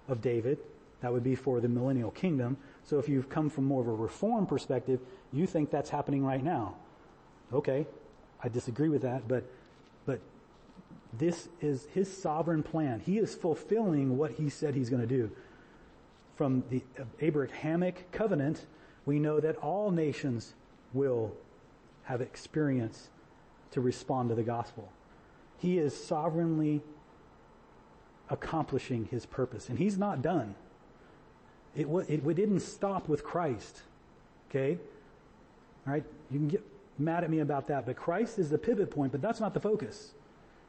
of 0.07 0.21
David. 0.21 0.57
That 1.01 1.13
would 1.13 1.23
be 1.23 1.35
for 1.35 1.61
the 1.61 1.69
millennial 1.69 2.11
kingdom. 2.11 2.57
So 2.83 2.99
if 2.99 3.07
you've 3.07 3.29
come 3.29 3.49
from 3.49 3.65
more 3.65 3.81
of 3.81 3.87
a 3.87 3.93
reform 3.93 4.45
perspective, 4.45 4.99
you 5.31 5.47
think 5.47 5.69
that's 5.69 5.89
happening 5.89 6.25
right 6.25 6.43
now. 6.43 6.75
Okay, 7.53 7.87
I 8.43 8.49
disagree 8.49 8.89
with 8.89 9.01
that, 9.03 9.27
but 9.27 9.43
but 10.05 10.19
this 11.13 11.49
is 11.61 11.87
his 11.93 12.11
sovereign 12.15 12.63
plan. 12.63 12.99
He 12.99 13.17
is 13.17 13.35
fulfilling 13.35 14.17
what 14.17 14.31
he 14.31 14.49
said 14.49 14.75
he's 14.75 14.89
going 14.89 15.01
to 15.01 15.07
do. 15.07 15.31
From 16.35 16.63
the 16.69 16.83
Abrahamic 17.19 18.11
covenant, 18.11 18.65
we 19.05 19.19
know 19.19 19.39
that 19.39 19.55
all 19.57 19.91
nations 19.91 20.53
will 20.93 21.35
have 22.03 22.21
experience 22.21 23.09
to 23.71 23.81
respond 23.81 24.29
to 24.29 24.35
the 24.35 24.43
gospel. 24.43 24.91
He 25.57 25.77
is 25.77 25.95
sovereignly 25.95 26.81
accomplishing 28.29 29.05
his 29.05 29.25
purpose, 29.25 29.69
and 29.69 29.77
he's 29.77 29.97
not 29.97 30.21
done. 30.21 30.55
It, 31.75 31.87
it, 31.87 32.25
it 32.25 32.33
didn't 32.35 32.61
stop 32.61 33.07
with 33.07 33.23
Christ. 33.23 33.83
Okay? 34.49 34.77
All 35.85 35.93
right? 35.93 36.03
You 36.31 36.39
can 36.39 36.47
get 36.47 36.63
mad 36.97 37.23
at 37.23 37.29
me 37.29 37.39
about 37.39 37.67
that, 37.67 37.85
but 37.85 37.95
Christ 37.95 38.39
is 38.39 38.49
the 38.49 38.57
pivot 38.57 38.91
point, 38.91 39.11
but 39.11 39.21
that's 39.21 39.39
not 39.39 39.53
the 39.53 39.59
focus. 39.59 40.11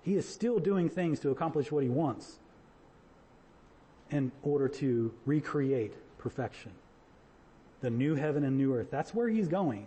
He 0.02 0.16
is 0.16 0.26
still 0.28 0.58
doing 0.58 0.88
things 0.88 1.20
to 1.20 1.30
accomplish 1.30 1.70
what 1.70 1.82
he 1.82 1.88
wants 1.88 2.38
in 4.10 4.32
order 4.42 4.68
to 4.68 5.12
recreate 5.26 5.94
perfection. 6.18 6.72
The 7.80 7.90
new 7.90 8.14
heaven 8.14 8.44
and 8.44 8.56
new 8.56 8.74
earth. 8.74 8.88
That's 8.90 9.14
where 9.14 9.28
he's 9.28 9.48
going. 9.48 9.86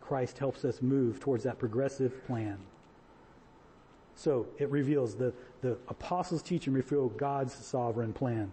Christ 0.00 0.38
helps 0.38 0.64
us 0.64 0.82
move 0.82 1.20
towards 1.20 1.44
that 1.44 1.58
progressive 1.58 2.24
plan. 2.26 2.58
So 4.16 4.46
it 4.58 4.70
reveals 4.70 5.16
the, 5.16 5.32
the 5.60 5.76
apostles' 5.88 6.42
teaching 6.42 6.72
reveal 6.72 7.08
God's 7.08 7.54
sovereign 7.54 8.12
plan. 8.12 8.52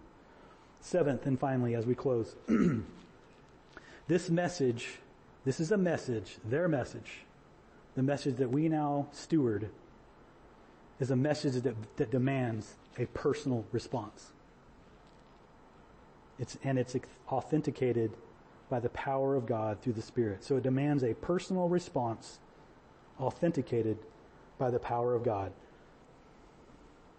Seventh 0.80 1.26
and 1.26 1.38
finally, 1.38 1.74
as 1.74 1.86
we 1.86 1.94
close, 1.94 2.34
this 4.08 4.28
message, 4.28 4.98
this 5.44 5.60
is 5.60 5.70
a 5.70 5.76
message, 5.76 6.38
their 6.44 6.66
message, 6.68 7.24
the 7.94 8.02
message 8.02 8.36
that 8.36 8.50
we 8.50 8.68
now 8.68 9.06
steward 9.12 9.70
is 10.98 11.10
a 11.10 11.16
message 11.16 11.62
that, 11.62 11.74
that 11.96 12.10
demands 12.10 12.74
a 12.98 13.06
personal 13.06 13.64
response. 13.70 14.32
It's, 16.38 16.58
and 16.64 16.78
it's 16.78 16.96
authenticated 17.28 18.12
by 18.68 18.80
the 18.80 18.88
power 18.88 19.34
of 19.36 19.46
God 19.46 19.80
through 19.80 19.92
the 19.92 20.02
Spirit. 20.02 20.42
So 20.42 20.56
it 20.56 20.62
demands 20.62 21.04
a 21.04 21.14
personal 21.14 21.68
response 21.68 22.38
authenticated 23.20 23.98
by 24.62 24.70
the 24.70 24.78
power 24.78 25.12
of 25.12 25.24
God. 25.24 25.52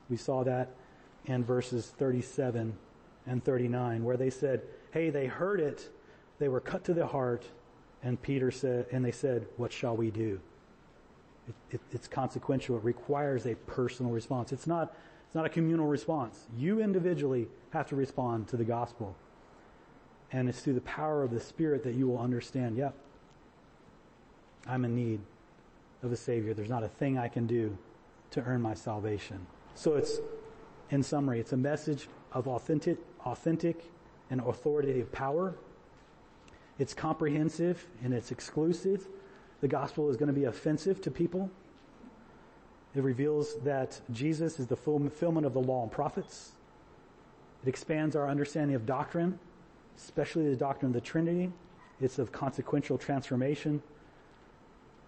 We 0.09 0.15
saw 0.15 0.45
that 0.45 0.69
in 1.25 1.43
verses 1.43 1.91
37 1.97 2.73
and 3.27 3.43
39 3.43 4.05
where 4.05 4.15
they 4.15 4.29
said, 4.29 4.61
hey, 4.91 5.09
they 5.09 5.27
heard 5.27 5.59
it, 5.59 5.89
they 6.39 6.47
were 6.47 6.61
cut 6.61 6.85
to 6.85 6.93
the 6.93 7.05
heart, 7.05 7.43
and 8.01 8.21
Peter 8.21 8.49
said, 8.49 8.85
and 8.93 9.03
they 9.03 9.11
said, 9.11 9.45
what 9.57 9.73
shall 9.73 9.97
we 9.97 10.09
do? 10.09 10.39
It, 11.49 11.55
it, 11.71 11.81
it's 11.91 12.07
consequential. 12.07 12.77
It 12.77 12.83
requires 12.85 13.45
a 13.45 13.55
personal 13.55 14.13
response. 14.13 14.53
It's 14.53 14.65
not, 14.65 14.95
It's 15.25 15.35
not 15.35 15.45
a 15.45 15.49
communal 15.49 15.87
response. 15.87 16.45
You 16.57 16.79
individually 16.79 17.49
have 17.71 17.89
to 17.89 17.97
respond 17.97 18.47
to 18.49 18.55
the 18.55 18.63
gospel. 18.63 19.17
And 20.31 20.47
it's 20.47 20.61
through 20.61 20.75
the 20.75 20.81
power 20.81 21.23
of 21.23 21.31
the 21.31 21.41
Spirit 21.41 21.83
that 21.83 21.95
you 21.95 22.07
will 22.07 22.19
understand, 22.19 22.77
yep, 22.77 22.93
I'm 24.65 24.85
in 24.85 24.95
need 24.95 25.19
of 26.03 26.11
a 26.11 26.15
Savior. 26.15 26.53
There's 26.53 26.69
not 26.69 26.83
a 26.83 26.87
thing 26.87 27.17
I 27.17 27.27
can 27.27 27.47
do 27.47 27.77
to 28.31 28.41
earn 28.43 28.61
my 28.61 28.73
salvation. 28.73 29.45
So 29.75 29.95
it's, 29.95 30.19
in 30.89 31.01
summary, 31.01 31.39
it's 31.39 31.53
a 31.53 31.57
message 31.57 32.07
of 32.31 32.47
authentic, 32.47 32.97
authentic 33.25 33.83
and 34.29 34.41
authoritative 34.41 35.11
power. 35.11 35.55
It's 36.79 36.93
comprehensive 36.93 37.85
and 38.03 38.13
it's 38.13 38.31
exclusive. 38.31 39.07
The 39.61 39.67
gospel 39.67 40.09
is 40.09 40.17
going 40.17 40.27
to 40.27 40.33
be 40.33 40.45
offensive 40.45 41.01
to 41.01 41.11
people. 41.11 41.49
It 42.95 43.01
reveals 43.01 43.55
that 43.63 43.99
Jesus 44.11 44.59
is 44.59 44.67
the 44.67 44.75
fulfillment 44.75 45.45
of 45.45 45.53
the 45.53 45.61
law 45.61 45.83
and 45.83 45.91
prophets. 45.91 46.51
It 47.63 47.69
expands 47.69 48.15
our 48.15 48.27
understanding 48.27 48.75
of 48.75 48.85
doctrine, 48.85 49.39
especially 49.97 50.49
the 50.49 50.55
doctrine 50.55 50.89
of 50.89 50.93
the 50.93 51.01
Trinity. 51.01 51.51
It's 52.01 52.19
of 52.19 52.31
consequential 52.31 52.97
transformation. 52.97 53.81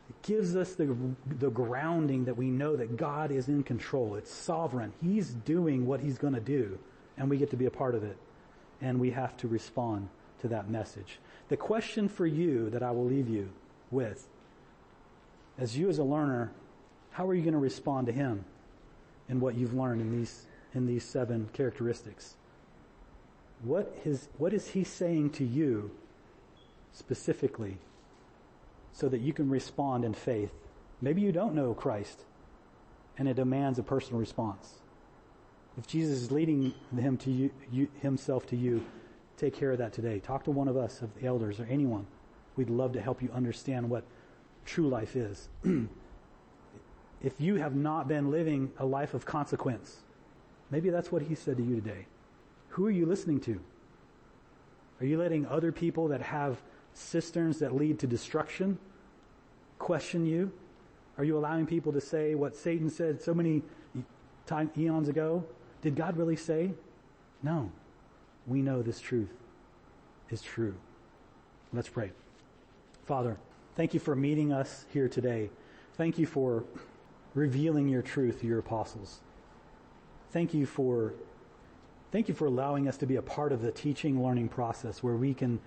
It 0.09 0.21
gives 0.21 0.55
us 0.55 0.75
the, 0.75 0.95
the 1.39 1.49
grounding 1.49 2.25
that 2.25 2.37
we 2.37 2.49
know 2.49 2.75
that 2.75 2.97
God 2.97 3.31
is 3.31 3.47
in 3.47 3.63
control. 3.63 4.15
It's 4.15 4.31
sovereign. 4.31 4.93
He's 5.01 5.29
doing 5.29 5.85
what 5.85 5.99
he's 5.99 6.17
going 6.17 6.33
to 6.33 6.39
do, 6.39 6.77
and 7.17 7.29
we 7.29 7.37
get 7.37 7.49
to 7.51 7.57
be 7.57 7.65
a 7.65 7.71
part 7.71 7.95
of 7.95 8.03
it. 8.03 8.17
And 8.81 8.99
we 8.99 9.11
have 9.11 9.35
to 9.37 9.47
respond 9.47 10.09
to 10.41 10.47
that 10.49 10.69
message. 10.69 11.19
The 11.49 11.57
question 11.57 12.07
for 12.07 12.25
you 12.27 12.69
that 12.69 12.83
I 12.83 12.91
will 12.91 13.05
leave 13.05 13.29
you 13.29 13.49
with, 13.89 14.27
as 15.57 15.77
you 15.77 15.89
as 15.89 15.97
a 15.97 16.03
learner, 16.03 16.51
how 17.11 17.27
are 17.27 17.33
you 17.33 17.41
going 17.41 17.53
to 17.53 17.59
respond 17.59 18.07
to 18.07 18.13
him 18.13 18.45
in 19.29 19.39
what 19.39 19.55
you've 19.55 19.73
learned 19.73 20.01
in 20.01 20.11
these, 20.11 20.45
in 20.73 20.85
these 20.85 21.03
seven 21.03 21.49
characteristics? 21.53 22.35
What 23.63 23.97
is, 24.03 24.27
what 24.37 24.53
is 24.53 24.67
he 24.67 24.83
saying 24.83 25.31
to 25.31 25.45
you 25.45 25.91
specifically 26.91 27.77
so 28.95 29.09
that 29.09 29.19
you 29.19 29.33
can 29.33 29.49
respond 29.49 30.05
in 30.05 30.13
faith. 30.13 30.51
Maybe 31.01 31.21
you 31.21 31.33
don't 31.33 31.53
know 31.53 31.73
Christ 31.73 32.23
and 33.17 33.27
it 33.27 33.35
demands 33.35 33.77
a 33.77 33.83
personal 33.83 34.19
response. 34.19 34.75
If 35.77 35.85
Jesus 35.85 36.21
is 36.21 36.31
leading 36.31 36.73
him 36.97 37.17
to 37.17 37.29
you, 37.29 37.51
you, 37.69 37.89
himself 38.01 38.47
to 38.47 38.55
you, 38.55 38.85
take 39.35 39.53
care 39.53 39.73
of 39.73 39.79
that 39.79 39.91
today. 39.91 40.19
Talk 40.19 40.45
to 40.45 40.51
one 40.51 40.69
of 40.69 40.77
us, 40.77 41.01
of 41.01 41.13
the 41.15 41.27
elders 41.27 41.59
or 41.59 41.65
anyone. 41.69 42.07
We'd 42.55 42.69
love 42.69 42.93
to 42.93 43.01
help 43.01 43.21
you 43.21 43.29
understand 43.33 43.89
what 43.89 44.05
true 44.63 44.87
life 44.87 45.17
is. 45.17 45.49
if 47.21 47.33
you 47.39 47.55
have 47.55 47.75
not 47.75 48.07
been 48.07 48.31
living 48.31 48.71
a 48.79 48.85
life 48.85 49.13
of 49.13 49.25
consequence, 49.25 49.97
maybe 50.71 50.89
that's 50.89 51.11
what 51.11 51.23
he 51.23 51.35
said 51.35 51.57
to 51.57 51.63
you 51.63 51.75
today. 51.75 52.05
Who 52.69 52.85
are 52.87 52.91
you 52.91 53.05
listening 53.05 53.41
to? 53.41 53.59
Are 55.01 55.05
you 55.05 55.17
letting 55.17 55.45
other 55.47 55.73
people 55.73 56.07
that 56.07 56.21
have 56.21 56.61
cisterns 56.95 57.59
that 57.59 57.75
lead 57.75 57.99
to 57.99 58.07
destruction 58.07 58.79
question 59.79 60.25
you? 60.25 60.51
Are 61.17 61.23
you 61.23 61.37
allowing 61.37 61.65
people 61.65 61.93
to 61.93 62.01
say 62.01 62.35
what 62.35 62.55
Satan 62.55 62.89
said 62.89 63.21
so 63.21 63.33
many 63.33 63.61
time, 64.45 64.71
eons 64.77 65.07
ago? 65.07 65.45
Did 65.81 65.95
God 65.95 66.17
really 66.17 66.35
say? 66.35 66.71
No. 67.43 67.71
We 68.47 68.61
know 68.61 68.81
this 68.81 68.99
truth 68.99 69.33
is 70.29 70.41
true. 70.41 70.75
Let's 71.73 71.89
pray. 71.89 72.11
Father, 73.05 73.37
thank 73.75 73.93
you 73.93 73.99
for 73.99 74.15
meeting 74.15 74.51
us 74.51 74.85
here 74.91 75.07
today. 75.07 75.49
Thank 75.95 76.17
you 76.17 76.25
for 76.25 76.63
revealing 77.33 77.87
your 77.87 78.01
truth 78.01 78.41
to 78.41 78.47
your 78.47 78.59
apostles. 78.59 79.19
Thank 80.31 80.53
you 80.53 80.65
for 80.65 81.13
thank 82.11 82.29
you 82.29 82.33
for 82.33 82.45
allowing 82.45 82.87
us 82.87 82.97
to 82.97 83.05
be 83.05 83.17
a 83.17 83.21
part 83.21 83.51
of 83.51 83.61
the 83.61 83.71
teaching 83.71 84.23
learning 84.23 84.47
process 84.47 85.03
where 85.03 85.15
we 85.15 85.33
can 85.33 85.59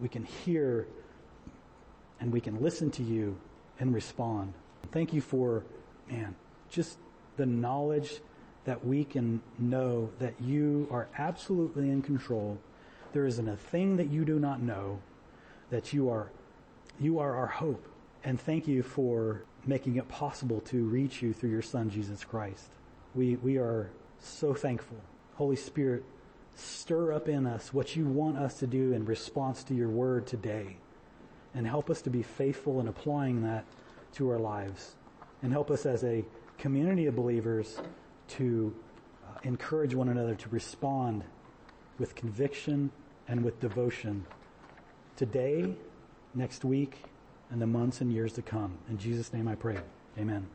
we 0.00 0.08
can 0.08 0.24
hear 0.24 0.86
and 2.20 2.32
we 2.32 2.40
can 2.40 2.62
listen 2.62 2.90
to 2.92 3.02
you 3.02 3.36
and 3.78 3.94
respond. 3.94 4.52
Thank 4.92 5.12
you 5.12 5.20
for, 5.20 5.64
man, 6.10 6.34
just 6.70 6.98
the 7.36 7.46
knowledge 7.46 8.20
that 8.64 8.84
we 8.84 9.04
can 9.04 9.40
know 9.58 10.10
that 10.18 10.34
you 10.40 10.88
are 10.90 11.08
absolutely 11.18 11.90
in 11.90 12.02
control. 12.02 12.58
There 13.12 13.26
isn't 13.26 13.48
a 13.48 13.56
thing 13.56 13.96
that 13.96 14.10
you 14.10 14.24
do 14.24 14.38
not 14.38 14.60
know, 14.60 14.98
that 15.70 15.92
you 15.92 16.10
are, 16.10 16.30
you 16.98 17.18
are 17.18 17.36
our 17.36 17.46
hope. 17.46 17.86
And 18.24 18.40
thank 18.40 18.66
you 18.66 18.82
for 18.82 19.44
making 19.66 19.96
it 19.96 20.08
possible 20.08 20.60
to 20.62 20.84
reach 20.84 21.22
you 21.22 21.32
through 21.32 21.50
your 21.50 21.62
son, 21.62 21.90
Jesus 21.90 22.24
Christ. 22.24 22.68
We, 23.14 23.36
we 23.36 23.56
are 23.58 23.90
so 24.18 24.54
thankful. 24.54 24.98
Holy 25.34 25.56
Spirit, 25.56 26.04
stir 26.56 27.12
up 27.12 27.28
in 27.28 27.46
us 27.46 27.72
what 27.72 27.94
you 27.94 28.06
want 28.06 28.38
us 28.38 28.58
to 28.58 28.66
do 28.66 28.92
in 28.92 29.04
response 29.04 29.62
to 29.64 29.74
your 29.74 29.88
word 29.88 30.26
today. 30.26 30.78
And 31.54 31.66
help 31.66 31.88
us 31.90 32.02
to 32.02 32.10
be 32.10 32.22
faithful 32.22 32.80
in 32.80 32.88
applying 32.88 33.42
that 33.42 33.64
to 34.14 34.30
our 34.30 34.38
lives. 34.38 34.94
And 35.42 35.52
help 35.52 35.70
us 35.70 35.86
as 35.86 36.04
a 36.04 36.24
community 36.58 37.06
of 37.06 37.16
believers 37.16 37.78
to 38.28 38.74
uh, 39.24 39.38
encourage 39.42 39.94
one 39.94 40.08
another 40.08 40.34
to 40.34 40.48
respond 40.48 41.24
with 41.98 42.14
conviction 42.14 42.90
and 43.28 43.44
with 43.44 43.60
devotion 43.60 44.26
today, 45.16 45.74
next 46.34 46.64
week, 46.64 47.04
and 47.50 47.60
the 47.60 47.66
months 47.66 48.00
and 48.00 48.12
years 48.12 48.32
to 48.34 48.42
come. 48.42 48.78
In 48.90 48.98
Jesus' 48.98 49.32
name 49.32 49.48
I 49.48 49.54
pray. 49.54 49.78
Amen. 50.18 50.46